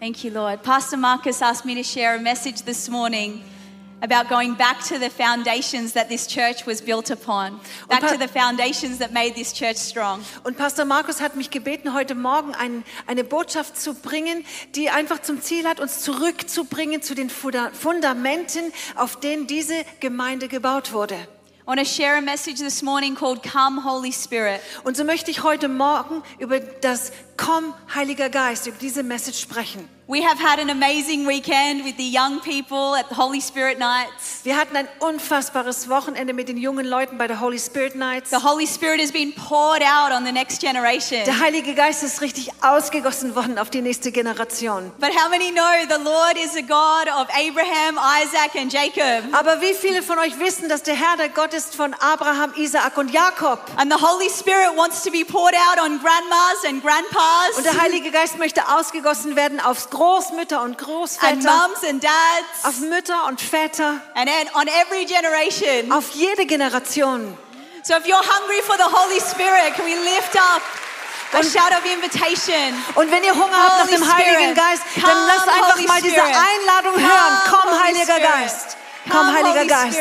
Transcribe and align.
Thank 0.00 0.22
you, 0.22 0.30
Lord. 0.30 0.62
Pastor 0.62 0.96
Marcus 0.96 1.42
asked 1.42 1.64
me 1.64 1.74
to 1.74 1.82
share 1.82 2.14
a 2.14 2.20
message 2.20 2.62
this 2.62 2.88
morning 2.88 3.42
about 4.00 4.28
going 4.28 4.54
back 4.54 4.80
to 4.84 4.96
the 4.96 5.10
foundations 5.10 5.94
that 5.94 6.08
this 6.08 6.28
church 6.28 6.64
was 6.66 6.80
built 6.80 7.10
upon, 7.10 7.58
back 7.88 8.06
to 8.06 8.16
the 8.16 8.28
foundations 8.28 8.98
that 8.98 9.12
made 9.12 9.34
this 9.34 9.52
church 9.52 9.76
strong. 9.76 10.22
Und 10.44 10.56
Pastor 10.56 10.84
Markus 10.84 11.20
hat 11.20 11.34
mich 11.34 11.50
gebeten, 11.50 11.94
heute 11.94 12.14
Morgen 12.14 12.54
ein, 12.54 12.84
eine 13.08 13.24
Botschaft 13.24 13.76
zu 13.76 13.94
bringen, 13.94 14.44
die 14.76 14.88
einfach 14.88 15.20
zum 15.20 15.42
Ziel 15.42 15.66
hat, 15.66 15.80
uns 15.80 15.98
zurückzubringen 16.02 17.02
zu 17.02 17.16
den 17.16 17.28
Funda- 17.28 17.72
Fundamenten, 17.72 18.72
auf 18.94 19.18
denen 19.18 19.48
diese 19.48 19.84
Gemeinde 19.98 20.46
gebaut 20.46 20.92
wurde. 20.92 21.16
I 21.68 21.70
want 21.70 21.80
to 21.80 21.84
share 21.84 22.16
a 22.16 22.22
message 22.22 22.60
this 22.60 22.82
morning 22.82 23.14
called 23.14 23.42
Come, 23.42 23.82
Holy 23.82 24.10
Spirit. 24.10 24.62
Und 24.84 24.96
so 24.96 25.04
möchte 25.04 25.30
ich 25.30 25.42
heute 25.42 25.68
Morgen 25.68 26.22
über 26.38 26.60
das 26.60 27.12
Komm, 27.36 27.74
Heiliger 27.94 28.30
Geist, 28.30 28.66
über 28.66 28.78
diese 28.78 29.02
Message 29.02 29.38
sprechen. 29.38 29.86
We 30.10 30.22
have 30.22 30.38
had 30.38 30.58
an 30.58 30.70
amazing 30.70 31.26
weekend 31.26 31.84
with 31.84 31.98
the 31.98 32.10
young 32.10 32.40
people 32.40 32.96
at 32.96 33.10
the 33.10 33.14
Holy 33.14 33.42
Spirit 33.42 33.78
Nights. 33.78 34.40
Wir 34.42 34.56
hatten 34.56 34.74
ein 34.74 34.88
unfassbares 35.00 35.90
Wochenende 35.90 36.32
mit 36.32 36.48
den 36.48 36.56
jungen 36.56 36.86
Leuten 36.86 37.18
bei 37.18 37.26
der 37.26 37.40
Holy 37.40 37.58
Spirit 37.58 37.94
Nights. 37.94 38.30
The 38.30 38.42
Holy 38.42 38.66
Spirit 38.66 39.02
has 39.02 39.12
been 39.12 39.34
poured 39.34 39.82
out 39.82 40.10
on 40.10 40.24
the 40.24 40.32
next 40.32 40.62
generation. 40.62 41.22
Der 41.26 41.38
Heilige 41.40 41.74
Geist 41.74 42.02
ist 42.02 42.22
richtig 42.22 42.50
ausgegossen 42.62 43.34
worden 43.36 43.58
auf 43.58 43.68
die 43.68 43.82
nächste 43.82 44.10
Generation. 44.10 44.90
But 44.98 45.10
how 45.10 45.28
many 45.28 45.50
know 45.50 45.74
the 45.86 46.02
Lord 46.02 46.38
is 46.38 46.56
a 46.56 46.62
God 46.62 47.08
of 47.12 47.28
Abraham, 47.36 47.98
Isaac, 47.98 48.56
and 48.56 48.72
Jacob? 48.72 49.24
Aber 49.32 49.60
wie 49.60 49.74
viele 49.74 50.02
von 50.02 50.18
euch 50.20 50.38
wissen, 50.38 50.70
dass 50.70 50.84
der 50.84 50.94
Herr 50.94 51.18
der 51.18 51.28
Gott 51.28 51.52
ist 51.52 51.76
von 51.76 51.92
Abraham, 52.00 52.54
Isaak 52.56 52.96
und 52.96 53.12
Jakob? 53.12 53.60
And 53.76 53.92
the 53.92 54.02
Holy 54.02 54.30
Spirit 54.30 54.74
wants 54.74 55.02
to 55.02 55.10
be 55.10 55.22
poured 55.22 55.54
out 55.54 55.84
on 55.84 56.00
grandmas 56.00 56.64
and 56.66 56.82
grandpas, 56.82 57.58
Und 57.58 57.66
der 57.66 57.78
Heilige 57.78 58.10
Geist 58.10 58.38
möchte 58.38 58.66
ausgegossen 58.74 59.36
werden 59.36 59.60
auf 59.60 59.90
Großmütter 59.98 60.62
und 60.62 60.70
and 60.70 60.78
Großväter, 60.78 61.34
mums 61.34 61.84
and 61.88 62.02
dads, 62.04 62.64
auf 62.64 62.78
Mütter 62.80 63.26
und 63.26 63.40
Väter, 63.40 64.00
and 64.14 64.30
on 64.54 64.68
every 64.68 65.04
generation. 65.04 65.90
auf 65.92 66.10
jede 66.14 66.46
Generation. 66.46 67.36
So 67.82 67.94
if 67.94 68.06
you're 68.06 68.16
hungry 68.16 68.62
for 68.62 68.76
the 68.76 68.84
Holy 68.84 69.20
Spirit, 69.20 69.74
can 69.74 69.84
we 69.86 69.94
lift 69.94 70.36
up 70.36 70.62
a 71.32 71.42
shout 71.42 71.72
of 71.72 71.84
invitation? 71.84 72.74
Und 72.94 73.10
wenn 73.10 73.24
ihr 73.24 73.34
Hunger 73.34 73.56
habt 73.56 73.78
nach 73.78 73.86
Holy 73.86 73.96
dem 73.96 74.14
Heiligen 74.14 74.34
Spirit, 74.34 74.56
Geist, 74.56 74.82
dann 74.96 75.26
lasst 75.26 75.48
einfach 75.48 75.76
Holy 75.76 75.86
mal 75.86 76.02
diese 76.02 76.14
Spirit. 76.14 76.36
Einladung 76.36 76.94
Come, 76.94 77.08
hören. 77.08 77.38
Komm, 77.50 77.70
Holy 77.70 77.82
Heiliger 77.82 78.14
Spirit. 78.14 78.22
Geist. 78.22 78.76
Komm, 79.10 79.32
Heiliger 79.32 79.64
Geist. 79.64 79.98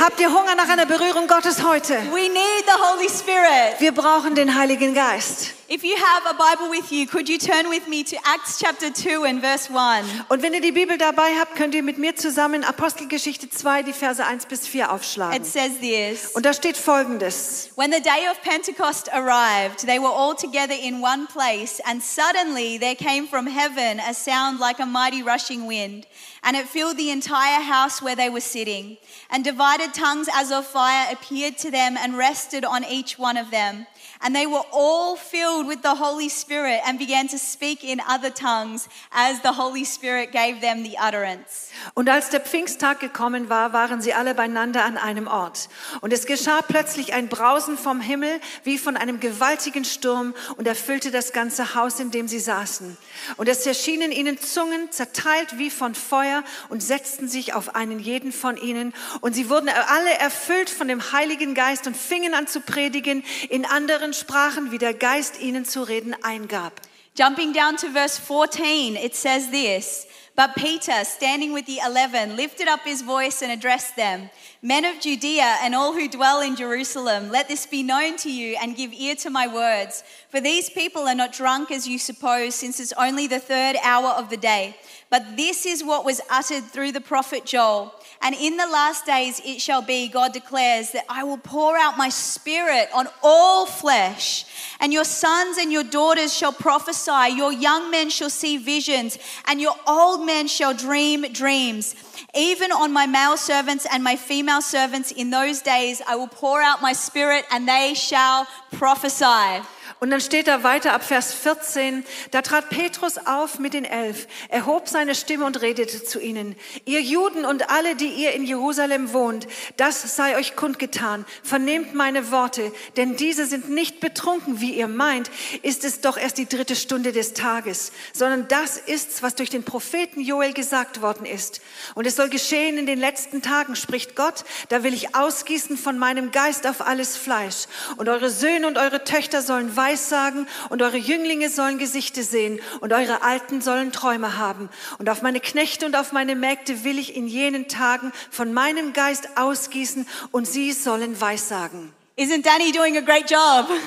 Habt 0.00 0.20
ihr 0.20 0.32
Hunger 0.32 0.54
nach 0.54 0.68
einer 0.68 0.86
Berührung 0.86 1.26
Gottes 1.26 1.62
heute? 1.62 1.94
We 2.12 2.28
need 2.28 2.64
the 2.66 2.78
Holy 2.78 3.08
Spirit. 3.08 3.80
Wir 3.80 3.92
brauchen 3.92 4.34
den 4.34 4.54
Heiligen 4.54 4.94
Geist. 4.94 5.54
If 5.66 5.82
you 5.82 5.96
have 5.96 6.26
a 6.26 6.34
Bible 6.34 6.68
with 6.68 6.92
you, 6.92 7.06
could 7.06 7.26
you 7.26 7.38
turn 7.38 7.70
with 7.70 7.88
me 7.88 8.04
to 8.04 8.16
Acts 8.26 8.58
chapter 8.58 8.92
2 8.92 9.24
and 9.24 9.40
verse 9.40 9.70
1? 9.70 10.04
Und 10.28 10.42
wenn 10.42 10.52
ihr 10.52 10.60
die 10.60 10.72
Bibel 10.72 10.98
dabei 10.98 11.34
habt, 11.40 11.56
könnt 11.56 11.74
ihr 11.74 11.82
mit 11.82 11.96
mir 11.96 12.14
zusammen 12.14 12.64
Apostelgeschichte 12.64 13.48
2, 13.48 13.82
die 13.82 13.94
Verse 13.94 14.22
1 14.22 14.44
bis 14.44 14.66
4 14.68 14.92
aufschlagen. 14.92 15.34
It 15.34 15.46
says 15.46 15.72
this 15.80 16.32
Und 16.34 16.44
da 16.44 16.52
steht 16.52 16.76
folgendes. 16.76 17.70
When 17.76 17.90
the 17.90 18.02
day 18.02 18.28
of 18.30 18.42
Pentecost 18.42 19.08
arrived, 19.14 19.86
they 19.86 19.98
were 19.98 20.12
all 20.12 20.36
together 20.36 20.74
in 20.74 21.02
one 21.02 21.26
place, 21.32 21.80
and 21.86 22.02
suddenly 22.02 22.78
there 22.78 22.94
came 22.94 23.26
from 23.26 23.46
heaven 23.46 24.00
a 24.06 24.12
sound 24.12 24.60
like 24.60 24.78
a 24.80 24.86
mighty 24.86 25.22
rushing 25.22 25.66
wind, 25.66 26.06
and 26.44 26.56
it 26.56 26.68
filled 26.68 26.98
the 26.98 27.10
entire 27.10 27.62
house 27.62 28.02
where 28.02 28.14
they 28.14 28.28
were 28.28 28.40
sitting. 28.40 28.98
And 29.30 29.42
divided 29.42 29.94
tongues 29.94 30.28
as 30.32 30.52
of 30.52 30.66
fire 30.66 31.08
appeared 31.10 31.56
to 31.58 31.70
them 31.70 31.96
and 31.96 32.16
rested 32.18 32.64
on 32.64 32.84
each 32.84 33.18
one 33.18 33.36
of 33.36 33.50
them. 33.50 33.86
And 34.20 34.34
they 34.34 34.46
were 34.46 34.64
all 34.72 35.16
filled 35.16 35.68
with 35.68 35.80
the 35.82 36.00
Holy 36.00 36.28
Spirit 36.28 36.80
and 36.86 36.98
began 36.98 37.28
to 37.28 37.38
speak 37.38 37.84
in 37.84 38.00
other 38.00 38.32
tongues 38.32 38.88
as 39.10 39.40
the 39.42 39.52
Holy 39.52 39.84
Spirit 39.84 40.32
gave 40.32 40.60
them 40.60 40.84
the 40.84 40.96
utterance. 40.98 41.70
Und 41.94 42.08
als 42.08 42.30
der 42.30 42.40
Pfingsttag 42.40 43.00
gekommen 43.00 43.48
war, 43.48 43.72
waren 43.72 44.00
sie 44.00 44.14
alle 44.14 44.34
beieinander 44.34 44.84
an 44.84 44.96
einem 44.96 45.26
Ort. 45.26 45.68
Und 46.00 46.12
es 46.12 46.26
geschah 46.26 46.62
plötzlich 46.62 47.12
ein 47.12 47.28
Brausen 47.28 47.76
vom 47.76 48.00
Himmel 48.00 48.40
wie 48.62 48.78
von 48.78 48.96
einem 48.96 49.20
gewaltigen 49.20 49.84
Sturm 49.84 50.34
und 50.56 50.66
erfüllte 50.66 51.10
das 51.10 51.32
ganze 51.32 51.74
Haus, 51.74 52.00
in 52.00 52.10
dem 52.10 52.28
sie 52.28 52.40
saßen. 52.40 52.96
Und 53.36 53.48
es 53.48 53.66
erschienen 53.66 54.12
ihnen 54.12 54.40
Zungen, 54.40 54.90
zerteilt 54.90 55.58
wie 55.58 55.70
von 55.70 55.94
Feuer 55.94 56.44
und 56.68 56.82
setzten 56.82 57.28
sich 57.28 57.54
auf 57.54 57.74
einen 57.74 57.98
jeden 57.98 58.32
von 58.32 58.56
ihnen. 58.56 58.94
Und 59.20 59.34
sie 59.34 59.50
wurden 59.50 59.68
alle 59.68 60.14
erfüllt 60.18 60.70
von 60.70 60.88
dem 60.88 61.12
Heiligen 61.12 61.54
Geist 61.54 61.86
und 61.86 61.96
fingen 61.96 62.34
an 62.34 62.46
zu 62.46 62.60
predigen 62.60 63.24
in 63.48 63.64
anderen 63.64 63.93
Sprachen, 64.12 64.70
wie 64.70 64.78
der 64.78 64.94
Geist 64.94 65.40
ihnen 65.40 65.64
zu 65.64 65.82
reden 65.82 66.14
eingab. 66.22 66.80
Jumping 67.16 67.52
down 67.52 67.76
to 67.76 67.90
verse 67.92 68.18
14, 68.18 68.96
it 68.96 69.14
says 69.14 69.50
this 69.50 70.06
But 70.34 70.56
Peter, 70.56 71.04
standing 71.04 71.52
with 71.52 71.66
the 71.66 71.78
eleven, 71.78 72.36
lifted 72.36 72.66
up 72.66 72.80
his 72.84 73.02
voice 73.02 73.40
and 73.40 73.52
addressed 73.52 73.94
them 73.96 74.30
Men 74.66 74.86
of 74.86 74.98
Judea 74.98 75.58
and 75.60 75.74
all 75.74 75.92
who 75.92 76.08
dwell 76.08 76.40
in 76.40 76.56
Jerusalem, 76.56 77.28
let 77.28 77.48
this 77.48 77.66
be 77.66 77.82
known 77.82 78.16
to 78.16 78.32
you 78.32 78.56
and 78.58 78.74
give 78.74 78.94
ear 78.94 79.14
to 79.16 79.28
my 79.28 79.46
words. 79.46 80.02
For 80.30 80.40
these 80.40 80.70
people 80.70 81.02
are 81.02 81.14
not 81.14 81.34
drunk 81.34 81.70
as 81.70 81.86
you 81.86 81.98
suppose, 81.98 82.54
since 82.54 82.80
it's 82.80 82.94
only 82.94 83.26
the 83.26 83.38
third 83.38 83.76
hour 83.82 84.08
of 84.12 84.30
the 84.30 84.38
day. 84.38 84.74
But 85.10 85.36
this 85.36 85.66
is 85.66 85.84
what 85.84 86.06
was 86.06 86.22
uttered 86.30 86.64
through 86.64 86.92
the 86.92 87.02
prophet 87.02 87.44
Joel. 87.44 87.94
And 88.22 88.34
in 88.34 88.56
the 88.56 88.66
last 88.66 89.04
days 89.04 89.38
it 89.44 89.60
shall 89.60 89.82
be, 89.82 90.08
God 90.08 90.32
declares, 90.32 90.92
that 90.92 91.04
I 91.10 91.24
will 91.24 91.36
pour 91.36 91.76
out 91.76 91.98
my 91.98 92.08
spirit 92.08 92.88
on 92.94 93.06
all 93.22 93.66
flesh. 93.66 94.46
And 94.80 94.94
your 94.94 95.04
sons 95.04 95.58
and 95.58 95.70
your 95.70 95.84
daughters 95.84 96.34
shall 96.34 96.54
prophesy, 96.54 97.34
your 97.36 97.52
young 97.52 97.90
men 97.90 98.08
shall 98.08 98.30
see 98.30 98.56
visions, 98.56 99.18
and 99.46 99.60
your 99.60 99.76
old 99.86 100.24
men 100.24 100.48
shall 100.48 100.72
dream 100.72 101.30
dreams. 101.34 101.94
Even 102.34 102.72
on 102.72 102.92
my 102.92 103.06
male 103.06 103.36
servants 103.36 103.86
and 103.90 104.02
my 104.02 104.16
female 104.16 104.62
servants 104.62 105.10
in 105.12 105.30
those 105.30 105.62
days 105.62 106.02
I 106.06 106.16
will 106.16 106.28
pour 106.28 106.60
out 106.62 106.82
my 106.82 106.92
spirit, 106.92 107.44
and 107.50 107.68
they 107.68 107.94
shall 107.94 108.46
prophesy. 108.72 109.62
Und 110.04 110.10
dann 110.10 110.20
steht 110.20 110.48
da 110.48 110.62
weiter 110.62 110.92
ab 110.92 111.02
Vers 111.02 111.32
14, 111.32 112.04
da 112.30 112.42
trat 112.42 112.68
Petrus 112.68 113.16
auf 113.16 113.58
mit 113.58 113.72
den 113.72 113.86
Elf, 113.86 114.26
erhob 114.50 114.86
seine 114.86 115.14
Stimme 115.14 115.46
und 115.46 115.62
redete 115.62 116.04
zu 116.04 116.20
ihnen. 116.20 116.56
Ihr 116.84 117.00
Juden 117.00 117.46
und 117.46 117.70
alle, 117.70 117.96
die 117.96 118.10
ihr 118.10 118.32
in 118.32 118.44
Jerusalem 118.44 119.14
wohnt, 119.14 119.46
das 119.78 120.14
sei 120.14 120.36
euch 120.36 120.56
kundgetan. 120.56 121.24
Vernehmt 121.42 121.94
meine 121.94 122.30
Worte, 122.30 122.70
denn 122.98 123.16
diese 123.16 123.46
sind 123.46 123.70
nicht 123.70 124.00
betrunken, 124.00 124.60
wie 124.60 124.74
ihr 124.74 124.88
meint, 124.88 125.30
ist 125.62 125.84
es 125.84 126.02
doch 126.02 126.18
erst 126.18 126.36
die 126.36 126.50
dritte 126.50 126.76
Stunde 126.76 127.12
des 127.12 127.32
Tages, 127.32 127.90
sondern 128.12 128.46
das 128.48 128.76
ist's, 128.76 129.22
was 129.22 129.36
durch 129.36 129.48
den 129.48 129.64
Propheten 129.64 130.20
Joel 130.20 130.52
gesagt 130.52 131.00
worden 131.00 131.24
ist. 131.24 131.62
Und 131.94 132.06
es 132.06 132.16
soll 132.16 132.28
geschehen 132.28 132.76
in 132.76 132.84
den 132.84 132.98
letzten 132.98 133.40
Tagen, 133.40 133.74
spricht 133.74 134.16
Gott, 134.16 134.44
da 134.68 134.82
will 134.82 134.92
ich 134.92 135.16
ausgießen 135.16 135.78
von 135.78 135.96
meinem 135.96 136.30
Geist 136.30 136.66
auf 136.66 136.86
alles 136.86 137.16
Fleisch. 137.16 137.64
Und 137.96 138.10
eure 138.10 138.28
Söhne 138.28 138.66
und 138.66 138.76
eure 138.76 139.02
Töchter 139.04 139.40
sollen 139.40 139.74
Weissagen 139.94 140.48
und 140.70 140.82
eure 140.82 140.96
Jünglinge 140.96 141.48
sollen 141.48 141.78
Gesichter 141.78 142.24
sehen 142.24 142.60
und 142.80 142.92
eure 142.92 143.22
Alten 143.22 143.60
sollen 143.60 143.92
Träume 143.92 144.36
haben. 144.38 144.68
Und 144.98 145.08
auf 145.08 145.22
meine 145.22 145.38
Knechte 145.38 145.86
und 145.86 145.94
auf 145.94 146.10
meine 146.10 146.34
Mägde 146.34 146.82
will 146.82 146.98
ich 146.98 147.14
in 147.14 147.28
jenen 147.28 147.68
Tagen 147.68 148.12
von 148.28 148.52
meinem 148.52 148.92
Geist 148.92 149.28
ausgießen 149.36 150.06
und 150.32 150.46
sie 150.46 150.72
sollen 150.72 151.20
Weissagen. 151.20 151.92
Isn't 152.18 152.44
Danny 152.44 152.72
doing 152.72 152.96
a 152.96 153.00
great 153.00 153.30
job? 153.30 153.68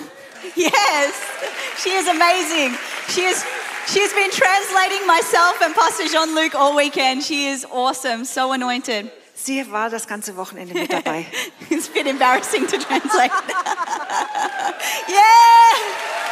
Yes, 0.56 1.14
she 1.84 1.90
is 1.90 2.08
amazing. 2.08 2.78
She 3.10 3.22
is. 3.22 3.44
She 3.88 4.00
has 4.00 4.14
been 4.14 4.30
translating 4.30 5.06
myself 5.08 5.60
and 5.64 5.74
Pastor 5.74 6.08
Jean 6.08 6.36
Luc 6.36 6.54
all 6.54 6.76
weekend. 6.76 7.24
She 7.24 7.48
is 7.48 7.66
awesome, 7.66 8.24
so 8.24 8.52
anointed. 8.52 9.10
Sie 9.48 9.72
war 9.72 9.90
das 9.90 10.08
ganze 10.08 10.36
Wochenende 10.36 10.74
mit 10.74 10.92
dabei. 10.92 11.26
it's 11.70 11.88
a 11.88 11.94
bit 11.94 12.06
embarrassing 12.06 12.68
to 12.68 12.78
translate. 12.78 13.32
yeah! 15.08 16.27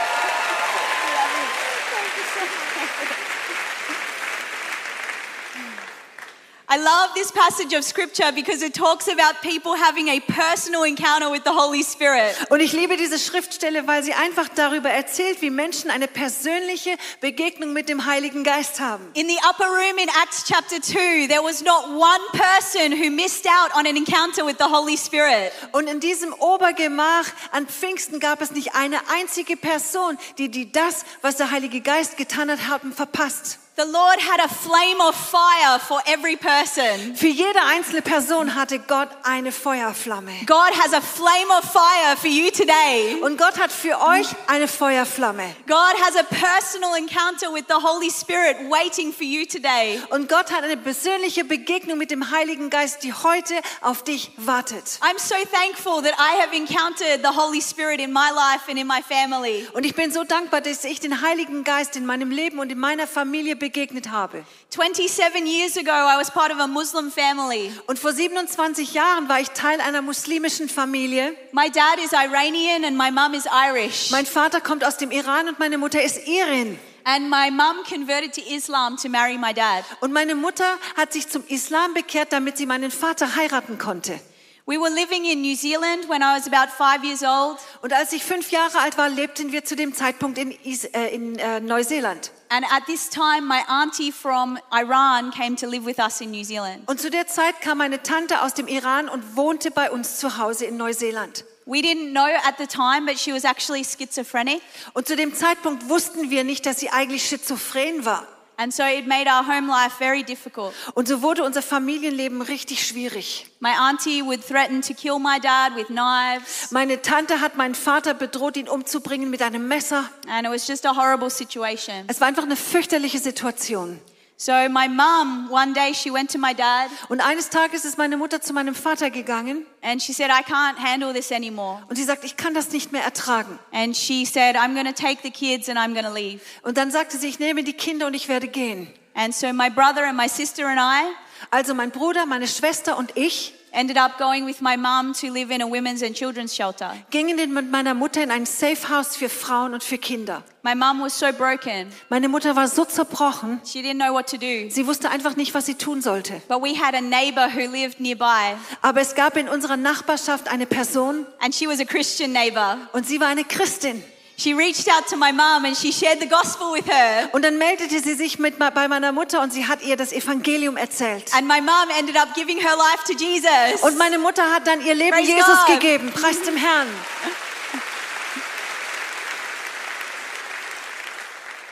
I 6.67 6.78
love 6.78 7.14
this 7.14 7.32
passage 7.32 7.73
of 7.73 7.84
scripture 7.84 8.32
because 8.34 8.64
it 8.64 8.73
talks 8.73 9.08
about 9.08 9.41
people 9.44 9.76
having 9.76 10.08
a 10.09 10.20
personal 10.20 10.84
encounter 10.84 11.29
with 11.29 11.44
the 11.44 11.52
Holy 11.52 11.84
Spirit. 11.84 12.35
Und 12.50 12.59
ich 12.59 12.73
liebe 12.73 12.97
diese 12.97 13.20
Schriftstelle, 13.20 13.85
weil 13.85 14.03
sie 14.03 14.14
einfach 14.14 14.50
darüber 14.50 14.90
erzählt, 14.90 15.44
wie 15.44 15.52
Menschen 15.52 15.91
eine 15.91 16.08
persönliche 16.08 16.97
Begegnung 17.22 17.72
mit 17.72 17.88
dem 17.88 18.06
Heiligen 18.06 18.44
Geist 18.44 18.79
haben. 18.79 19.06
In 19.14 19.28
the 19.28 19.38
upper 19.47 19.66
room 19.66 20.00
in 20.00 20.09
Acts 20.23 20.46
chapter 20.47 20.82
2, 20.82 21.28
there 21.28 21.44
was 21.44 21.62
not 21.62 21.85
one 21.88 22.22
person 22.34 22.91
who 22.91 23.12
missed 23.12 23.46
out 23.46 23.76
on 23.76 23.85
an 23.85 23.96
encounter 23.96 24.44
with 24.44 24.58
the 24.58 24.66
Holy 24.66 24.97
Spirit. 24.97 25.52
Und 25.72 25.88
in 25.88 26.00
diesem 26.00 26.34
Obergemach 26.34 27.28
an 27.52 27.67
Pfingsten 27.67 28.20
gab 28.20 28.41
es 28.41 28.52
nicht 28.52 28.73
eine 28.73 28.97
einzige 29.09 29.56
Person, 29.56 30.17
die, 30.40 30.50
die 30.50 30.72
das, 30.72 31.06
was 31.22 31.38
der 31.38 31.52
Heilige 31.52 31.82
Geist 31.82 32.17
getan 32.17 32.50
hat, 32.50 32.67
haben 32.67 32.91
verpasst. 32.91 33.59
The 33.78 33.84
Lord 33.84 34.20
had 34.22 34.40
a 34.40 34.48
flame 34.48 35.02
of 35.02 35.14
fire 35.16 35.80
for 35.80 36.00
every 36.08 36.38
person. 36.38 37.14
Für 37.14 37.28
jede 37.28 37.62
einzelne 37.62 38.02
Person 38.02 38.56
hatte 38.56 38.80
Gott 38.80 39.10
eine 39.24 39.52
Feuerflamme. 39.52 40.32
God 40.46 40.72
has 40.80 40.94
a 40.94 41.02
flame 41.02 41.52
of 41.52 41.66
fire 41.66 42.16
for 42.16 42.30
you 42.30 42.50
today. 42.52 43.20
Und 43.22 43.38
Gott 43.38 43.60
hat 43.60 43.74
für 43.74 44.00
euch 44.00 44.28
eine 44.48 44.70
Feuerflamme. 44.70 45.54
God 45.68 45.94
has 46.02 46.16
a 46.16 46.24
personal 46.24 46.96
encounter 46.96 47.54
with 47.54 47.66
the 47.68 47.74
Holy 47.74 48.10
Spirit 48.10 48.56
waiting 48.70 49.12
for 49.12 49.26
you 49.26 49.46
today. 49.46 50.00
Und 50.10 50.30
Gott 50.30 50.54
hat 50.54 50.64
eine 50.64 50.78
persönliche 50.78 51.44
Begegnung 51.44 51.98
mit 51.98 52.12
dem 52.12 52.32
Heiligen 52.32 52.70
Geist, 52.70 53.04
die 53.04 53.12
heute 53.12 53.56
auf 53.82 54.06
dich 54.06 54.32
wartet. 54.38 54.86
I'm 55.02 55.20
so 55.20 55.36
thankful 55.52 56.02
that 56.02 56.14
I 56.18 56.42
have 56.42 56.56
encountered 56.56 57.20
the 57.24 57.38
Holy 57.38 57.62
Spirit 57.62 58.00
in 58.00 58.14
my 58.14 58.30
life 58.34 58.70
and 58.70 58.80
in 58.80 58.88
my 58.88 59.02
family. 59.02 59.68
Und 59.74 59.86
ich 59.86 59.96
bin 59.96 60.14
so 60.14 60.24
dankbar, 60.24 60.62
dass 60.62 60.86
ich 60.86 61.02
den 61.02 61.22
Heiligen 61.22 61.66
Geist 61.66 61.98
in 61.98 62.06
meinem 62.06 62.32
Leben 62.32 62.60
und 62.60 62.72
in 62.72 62.80
meiner 62.80 63.06
Familie 63.06 63.58
begegnet 63.66 64.12
habe. 64.12 64.46
27 64.70 65.47
years 65.47 65.76
ago, 65.76 65.90
I 65.90 66.20
was 66.20 66.29
part 66.29 66.52
of 66.52 66.59
a 66.59 66.67
Muslim 66.67 67.12
family. 67.12 67.72
Und 67.88 67.97
vor 67.97 68.14
27 68.14 68.94
Jahren 68.94 69.28
war 69.28 69.40
ich 69.40 69.50
Teil 69.52 69.82
einer 69.82 70.03
muslimischen 70.03 70.70
Familie. 70.70 71.34
My 71.52 71.70
dad 71.72 71.97
is 72.03 72.12
Iranian 72.14 72.85
and 72.85 72.96
my 72.96 73.09
mum 73.09 73.34
is 73.34 73.46
Irish. 73.46 74.12
Mein 74.12 74.28
Vater 74.28 74.62
kommt 74.62 74.85
aus 74.85 74.97
dem 74.97 75.09
Iran 75.09 75.47
und 75.47 75.58
meine 75.58 75.79
Mutter 75.79 76.02
ist 76.02 76.28
Irin. 76.28 76.78
And 77.06 77.29
my 77.29 77.50
mum 77.50 77.84
converted 77.88 78.34
to 78.34 78.41
Islam 78.53 78.97
to 78.97 79.09
marry 79.09 79.38
my 79.38 79.53
dad. 79.53 79.84
Und 80.02 80.14
meine 80.14 80.35
Mutter 80.35 80.78
hat 80.96 81.14
sich 81.14 81.28
zum 81.28 81.44
Islam 81.47 81.94
bekehrt, 81.94 82.34
damit 82.34 82.58
sie 82.58 82.67
meinen 82.67 82.91
Vater 82.91 83.35
heiraten 83.35 83.79
konnte. 83.79 84.20
We 84.67 84.79
were 84.79 84.90
living 84.90 85.26
in 85.26 85.41
New 85.41 85.56
Zealand 85.56 86.09
when 86.09 86.23
I 86.23 86.34
was 86.34 86.47
about 86.47 86.72
five 86.72 87.03
years 87.03 87.22
old. 87.22 87.59
Und 87.84 87.94
als 87.94 88.14
ich 88.14 88.23
fünf 88.23 88.50
Jahre 88.50 88.79
alt 88.79 88.97
war, 88.97 89.09
lebten 89.09 89.52
wir 89.52 89.64
zu 89.64 89.76
dem 89.76 89.94
Zeitpunkt 89.94 90.40
in, 90.40 90.50
Is 90.64 90.85
äh, 90.85 91.09
in 91.14 91.38
äh, 91.38 91.59
Neuseeland. 91.59 92.32
And 92.50 92.66
at 92.72 92.88
this 92.88 93.08
time, 93.12 93.41
my 93.47 93.62
auntie 93.67 94.12
from 94.12 94.58
Iran 94.73 95.29
came 95.29 95.56
to 95.58 95.67
live 95.67 95.85
with 95.85 96.00
us 96.00 96.20
in 96.20 96.32
New 96.32 96.44
Zealand. 96.44 96.82
Und 96.88 97.00
zu 97.00 97.12
der 97.12 97.28
Zeit 97.28 97.62
kam 97.62 97.78
meine 97.78 98.02
Tante 98.02 98.41
aus 98.41 98.56
dem 98.56 98.67
Iran 98.67 99.08
und 99.08 99.35
wohnte 99.35 99.70
bei 99.70 99.91
uns 99.91 100.17
zu 100.17 100.40
Hause 100.40 100.66
in 100.66 100.78
Neuseeland. 100.78 101.46
We 101.67 101.82
didn't 101.82 102.09
know 102.09 102.26
at 102.26 102.56
the 102.58 102.66
time, 102.66 103.06
but 103.06 103.20
she 103.20 103.34
was 103.34 103.44
actually 103.44 103.85
schizophrenic. 103.85 104.64
Und 104.96 105.08
zu 105.08 105.16
dem 105.16 105.35
Zeitpunkt 105.35 105.90
wussten 105.90 106.32
wir 106.32 106.44
nicht, 106.44 106.66
dass 106.66 106.79
sie 106.79 106.90
eigentlich 106.90 107.23
schizophren 107.23 108.03
war. 108.03 108.28
And 108.57 108.73
so 108.73 108.84
it 108.84 109.05
made 109.07 109.28
our 109.28 109.46
home 109.46 109.67
life 109.67 109.97
very 109.99 110.23
difficult. 110.23 110.73
Und 110.93 111.07
so 111.07 111.22
wurde 111.22 111.43
unser 111.43 111.61
Familienleben 111.61 112.41
richtig 112.41 112.85
schwierig. 112.87 113.47
My 113.59 113.72
auntie 113.90 114.23
would 114.23 114.46
threaten 114.47 114.81
to 114.81 114.93
kill 114.93 115.19
my 115.19 115.40
dad 115.41 115.75
with 115.75 115.87
knives, 115.87 116.72
Meine 116.72 117.02
Tante 117.02 117.41
hat 117.41 117.57
meinen 117.57 117.75
Vater 117.75 118.13
bedroht, 118.13 118.55
ihn 118.57 118.69
umzubringen 118.69 119.29
mit 119.29 119.41
einem 119.41 119.67
Messer. 119.67 120.09
and 120.29 120.46
it 120.47 120.52
was 120.52 120.67
just 120.67 120.85
a 120.85 120.96
horrible 120.96 121.29
situation. 121.29 122.05
Es 122.07 122.22
war 122.22 122.28
einfach 122.28 122.43
eine 122.43 122.55
fürchterliche 122.55 123.19
Situation. 123.19 123.99
So 124.37 124.52
my 124.70 124.90
mum, 124.90 125.49
one 125.49 125.73
day 125.73 125.93
she 125.93 126.11
went 126.11 126.32
to 126.32 126.37
my 126.37 126.53
dad 126.53 126.90
Und 127.08 127.22
eines 127.22 127.49
Tages 127.49 127.85
ist 127.85 127.97
meine 127.97 128.17
Mutter 128.17 128.41
zu 128.41 128.52
meinem 128.53 128.76
Vater 128.76 129.09
gegangen 129.09 129.66
and 129.82 130.02
she 130.02 130.11
said, 130.14 130.29
I 130.29 130.43
can't 130.43 130.78
handle 130.78 131.14
this 131.14 131.32
anymore. 131.32 131.82
und 131.90 131.96
sie 131.96 132.03
sagt, 132.03 132.23
ich 132.26 132.35
kann 132.35 132.53
das 132.53 132.72
nicht 132.72 132.91
mehr 132.91 133.03
ertragen. 133.03 133.58
And 133.72 133.96
she 133.96 134.26
said, 134.26 134.55
I'm 134.58 134.73
going 134.73 134.87
to 134.87 134.93
take 134.93 135.22
the 135.23 135.32
kids 135.32 135.70
and 135.70 135.78
I'm 135.79 135.93
going 135.93 136.05
to 136.05 136.14
leave. 136.14 136.41
Und 136.64 136.78
dann 136.78 136.91
sagte 136.91 137.17
sie, 137.17 137.28
ich 137.28 137.40
nehme 137.40 137.64
die 137.64 137.73
Kinder 137.73 138.08
und 138.08 138.14
ich 138.14 138.28
werde 138.28 138.47
gehen. 138.47 138.87
And 139.14 139.34
so 139.34 139.53
my 139.53 139.70
brother 139.70 140.05
and 140.05 140.17
my 140.17 140.28
sister 140.28 140.67
and 140.67 140.79
I 140.79 141.16
Also 141.52 141.73
mein 141.73 141.91
Bruder, 141.91 142.26
meine 142.26 142.47
Schwester 142.47 142.97
und 142.97 143.16
ich 143.16 143.53
ended 143.76 143.98
up 143.98 144.18
going 144.18 144.46
with 144.46 144.62
my 144.62 144.78
mum 144.78 145.14
to 145.14 145.32
live 145.32 145.52
in 145.54 145.62
a 145.62 145.68
women's 145.68 146.02
and 146.02 146.16
children's 146.16 146.56
shelter. 146.56 146.92
gingen 147.12 147.38
in- 147.38 147.54
mit 147.54 147.70
meiner 147.70 147.94
Mutter 147.94 148.24
in 148.24 148.32
ein 148.32 148.46
Safe 148.46 148.90
House 148.90 149.16
für 149.18 149.30
Frauen 149.30 149.74
und 149.74 149.84
für 149.84 149.98
Kinder. 149.98 150.44
My 150.64 150.74
mum 150.74 151.02
was 151.02 151.20
so 151.20 151.28
broken. 151.32 151.92
Meine 152.10 152.28
Mutter 152.28 152.56
war 152.56 152.68
so 152.68 152.86
zerbrochen, 152.86 153.62
She 153.64 153.82
didn't 153.82 154.00
know 154.04 154.14
what 154.14 154.28
to 154.32 154.38
do. 154.38 154.70
sie 154.70 154.88
wusste 154.88 155.10
einfach 155.12 155.36
nicht, 155.36 155.54
was 155.54 155.66
sie 155.68 155.76
tun 155.76 156.02
sollte. 156.02 156.42
But 156.48 156.64
we 156.64 156.74
had 156.82 156.96
a 156.96 157.02
neighbor 157.02 157.50
who 157.54 157.70
lived 157.72 158.00
nearby, 158.00 158.56
Aber 158.82 159.02
es 159.02 159.14
gab 159.14 159.38
in 159.38 159.48
unserer 159.48 159.78
Nachbarschaft 159.78 160.48
eine 160.48 160.66
Person 160.66 161.26
and 161.40 161.54
she 161.54 161.68
was 161.68 161.80
a 161.80 161.86
Christian 161.86 162.32
neighbor. 162.32 162.78
und 162.94 163.06
sie 163.06 163.20
war 163.20 163.28
eine 163.28 163.44
Christin. 163.44 164.04
She 164.37 164.53
reached 164.53 164.90
out 164.90 165.08
to 165.08 165.16
my 165.16 165.32
mum 165.32 165.64
and 165.64 165.78
she 165.78 165.93
shared 165.93 166.20
the 166.20 166.28
gospel 166.28 166.73
with 166.73 166.85
her. 166.87 167.29
Und 167.32 167.46
dann 167.46 167.58
meldete 167.58 168.02
sie 168.02 168.16
sich 168.16 168.37
mit, 168.37 168.59
bei 168.59 168.87
meiner 168.87 169.14
Mutter 169.14 169.41
und 169.41 169.53
sie 169.53 169.66
hat 169.66 169.82
ihr 169.82 169.96
das 169.96 170.11
Evangelium 170.11 170.76
erzählt. 170.76 171.34
And 171.34 171.47
my 171.47 171.61
mum 171.61 171.90
ended 171.97 172.17
up 172.17 172.34
giving 172.35 172.58
her 172.58 172.76
life 172.76 173.05
to 173.08 173.14
Jesus. 173.14 173.82
Und 173.82 173.97
meine 173.97 174.20
Mutter 174.20 174.43
hat 174.53 174.67
dann 174.67 174.85
ihr 174.85 174.93
Leben 174.93 175.11
Praise 175.11 175.32
Jesus 175.32 175.66
God. 175.66 175.79
gegeben. 175.79 176.11
Preis 176.11 176.41
dem 176.41 176.58
Herrn. 176.58 176.87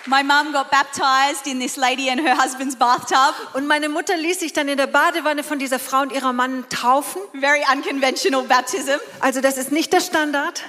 My 0.06 0.21
mum 0.21 0.51
got 0.51 0.69
baptized 0.69 1.48
in 1.48 1.59
this 1.59 1.75
lady 1.77 2.09
and 2.09 2.21
her 2.21 2.38
husband's 2.38 2.75
bathtub. 2.77 3.36
Und 3.54 3.68
meine 3.68 3.89
Mutter 3.89 4.16
ließ 4.16 4.39
sich 4.39 4.54
dann 4.54 4.69
in 4.69 4.77
der 4.77 4.88
Badewanne 4.88 5.44
von 5.44 5.59
dieser 5.59 5.80
Frau 5.80 6.01
und 6.01 6.13
ihrer 6.13 6.33
Mann 6.33 6.66
taufen. 6.69 7.21
Very 7.39 7.63
unconventional 7.74 8.44
baptism. 8.44 9.00
Also 9.19 9.42
das 9.42 9.57
ist 9.57 9.71
nicht 9.71 9.92
der 9.92 10.01
Standard. 10.01 10.63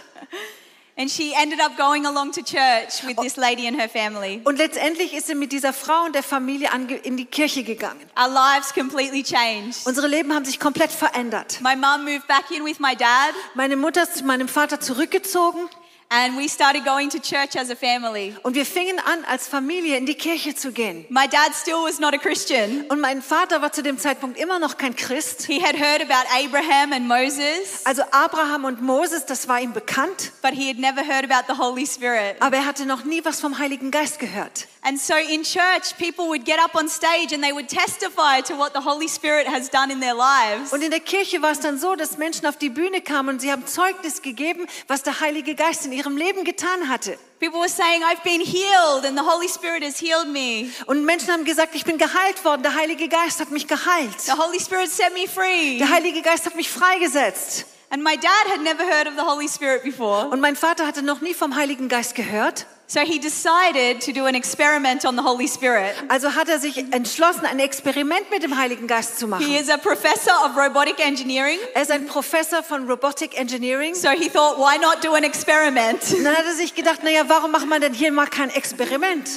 And 0.97 1.11
she 1.11 1.35
ended 1.35 1.59
up 1.61 1.77
going 1.77 2.07
along 2.07 2.33
to 2.33 2.43
church 2.43 3.03
with 3.05 3.17
this 3.17 3.37
lady 3.37 3.67
and 3.67 3.77
her 3.77 3.89
family. 3.89 4.41
Und 4.45 4.59
letztendlich 4.59 5.13
ist 5.13 5.27
sie 5.27 5.35
mit 5.35 5.51
dieser 5.51 5.73
Frau 5.73 6.05
und 6.05 6.15
der 6.15 6.23
Familie 6.23 6.71
in 7.03 7.17
die 7.17 7.25
Kirche 7.25 7.65
gegangen. 7.65 8.01
Our 8.17 8.29
lives 8.29 8.73
completely 8.73 9.25
changed. 9.25 9.87
Unsere 9.87 10.07
Leben 10.07 10.33
haben 10.33 10.45
sich 10.45 10.61
komplett 10.61 10.93
verändert. 10.93 11.61
My 11.63 11.75
mum 11.75 12.05
moved 12.05 12.29
back 12.29 12.49
in 12.53 12.65
with 12.65 12.79
my 12.79 12.95
dad, 12.95 13.35
Meine 13.55 13.75
Mutter 13.77 14.05
ist 14.05 14.19
zu 14.19 14.25
meinem 14.25 14.47
Vater 14.47 14.79
zurückgezogen 14.81 15.69
and 16.15 16.37
we 16.39 16.49
started 16.49 16.85
going 16.85 17.11
to 17.11 17.19
church 17.19 17.57
as 17.57 17.71
a 17.71 17.75
family. 17.75 18.35
und 18.45 18.55
wir 18.55 18.65
fingen 18.65 18.99
an, 19.01 19.25
als 19.25 19.49
Familie 19.49 19.97
in 19.97 20.07
die 20.07 20.15
Kirche 20.15 20.55
zu 20.55 20.71
gehen. 20.71 21.05
My 21.09 21.27
dad 21.27 21.53
still 21.55 21.83
was 21.85 21.99
not 21.99 22.15
a 22.15 22.19
Christian. 22.19 22.85
Und 22.89 23.01
mein 23.01 23.21
Vater 23.21 23.61
war 23.63 23.73
zu 23.73 23.83
dem 23.83 23.99
Zeitpunkt 23.99 24.39
immer 24.39 24.59
noch 24.61 24.77
kein 24.77 24.95
Christ. 24.95 25.43
He 25.47 25.61
had 25.61 25.75
heard 25.77 26.03
about 26.03 26.29
Abraham 26.33 26.93
and 26.93 27.09
Moses, 27.09 27.85
Also 27.85 28.03
Abraham 28.13 28.65
und 28.65 28.81
Moses, 28.81 29.27
das 29.27 29.49
war 29.49 29.61
ihm 29.61 29.73
bekannt, 29.73 30.33
but 30.43 30.53
he 30.53 30.69
had 30.69 30.79
never 30.79 31.03
heard 31.03 31.25
about 31.31 31.53
the 31.53 31.59
Holy 31.59 31.87
Spirit. 31.87 32.37
aber 32.41 32.59
er 32.59 32.67
hatte 32.67 32.87
noch 32.87 33.05
nie 33.05 33.25
was 33.25 33.41
vom 33.41 33.59
Heiligen 33.59 33.91
Geist 33.91 34.19
gehört. 34.21 34.69
And 34.87 35.01
so 35.01 35.15
in 35.15 35.43
church, 35.45 35.97
people 35.99 36.27
would 36.27 36.45
get 36.45 36.59
up 36.63 36.75
on 36.75 36.91
stage 36.91 37.33
and 37.33 37.43
they 37.43 37.53
would 37.55 37.69
testify 37.69 38.43
to 38.43 38.59
what 38.59 38.73
the 38.75 38.85
Holy 38.85 39.09
Spirit 39.09 39.47
has 39.49 39.71
done 39.71 39.91
in 39.91 39.99
their 39.99 40.13
lives. 40.15 40.75
Und 40.75 40.83
in 40.83 40.91
der 40.91 41.01
Kirche 41.01 41.41
war 41.41 41.53
es 41.53 41.61
dann 41.61 41.79
so, 41.79 41.95
dass 41.97 42.19
Menschen 42.19 42.45
auf 42.47 42.59
die 42.59 42.69
Bühne 42.69 43.01
kamen 43.01 43.31
und 43.31 43.41
sie 43.41 43.51
haben 43.51 43.67
Zeugnis 43.67 44.21
gegeben, 44.21 44.67
was 44.87 45.03
der 45.03 45.21
Heilige 45.21 45.55
Geist 45.55 45.87
in 45.87 45.93
ihrem 45.93 46.04
Leben 46.17 46.45
getan 46.45 46.89
hatte. 46.89 47.19
People 47.41 47.61
were 47.61 47.69
saying, 47.69 48.03
I've 48.03 48.23
been 48.23 48.41
healed 48.41 49.05
and 49.05 49.19
the 49.19 49.25
Holy 49.25 49.49
Spirit 49.49 49.83
has 49.83 49.99
healed 49.99 50.29
me. 50.29 50.71
Und 50.87 51.05
Menschen 51.05 51.31
haben 51.33 51.45
gesagt, 51.45 51.75
ich 51.75 51.85
bin 51.85 51.99
geheilt 51.99 52.45
worden, 52.45 52.63
der 52.63 52.75
Heilige 52.75 53.09
Geist 53.09 53.41
hat 53.41 53.51
mich 53.51 53.67
geheilt. 53.67 54.21
The 54.21 54.33
Holy 54.33 54.61
Spirit 54.61 54.91
set 54.91 55.13
me 55.15 55.27
free. 55.27 55.79
Der 55.79 55.91
Heilige 55.91 56.23
Geist 56.23 56.47
hat 56.47 56.57
mich 56.57 56.71
freigesetzt. 56.71 57.67
And 57.91 58.03
my 58.03 58.17
dad 58.17 58.51
had 58.51 58.63
never 58.63 58.85
heard 58.85 59.07
of 59.07 59.15
the 59.15 59.23
Holy 59.23 59.49
Spirit 59.49 59.83
before. 59.83 60.29
Und 60.29 60.41
mein 60.41 60.57
Vater 60.57 60.87
hatte 60.87 61.03
noch 61.03 61.21
nie 61.21 61.35
vom 61.35 61.55
Heiligen 61.55 61.89
Geist 61.89 62.15
gehört. 62.15 62.67
So 62.87 63.01
he 63.01 63.19
decided 63.19 64.01
to 64.03 64.13
do 64.13 64.27
an 64.27 64.35
experiment 64.35 65.07
on 65.07 65.17
the 65.17 65.23
Holy 65.23 65.49
Spirit. 65.49 65.95
Also 66.09 66.35
hat 66.35 66.49
er 66.51 66.59
sich 66.61 66.77
entschlossen, 66.93 67.47
ein 67.47 67.59
Experiment 67.59 68.31
mit 68.31 68.43
dem 68.43 68.59
Heiligen 68.59 68.87
Geist 68.87 69.19
zu 69.19 69.25
He 69.27 69.31
machen. 69.31 69.55
is 69.55 69.71
a 69.71 69.79
professor 69.79 70.33
of 70.45 70.55
robotic 70.57 71.01
engineering. 71.01 71.59
Er 71.75 71.83
ist 71.83 71.91
ein 71.91 72.07
Professor 72.07 72.63
von 72.63 72.87
Robotic 72.89 73.39
Engineering. 73.39 73.95
So 73.95 74.11
he 74.11 74.29
thought, 74.29 74.59
why 74.59 74.79
not 74.79 75.03
do 75.03 75.15
an 75.15 75.25
experiment? 75.25 76.01
Und 76.13 76.25
dann 76.25 76.37
hat 76.37 76.45
er 76.45 76.55
sich 76.55 76.75
gedacht, 76.75 77.03
naja, 77.03 77.23
warum 77.27 77.53
macht 77.53 77.67
man 77.67 77.81
denn 77.81 77.95
hier 77.95 78.13
mal 78.13 78.27
kein 78.27 78.51
Experiment? 78.51 79.29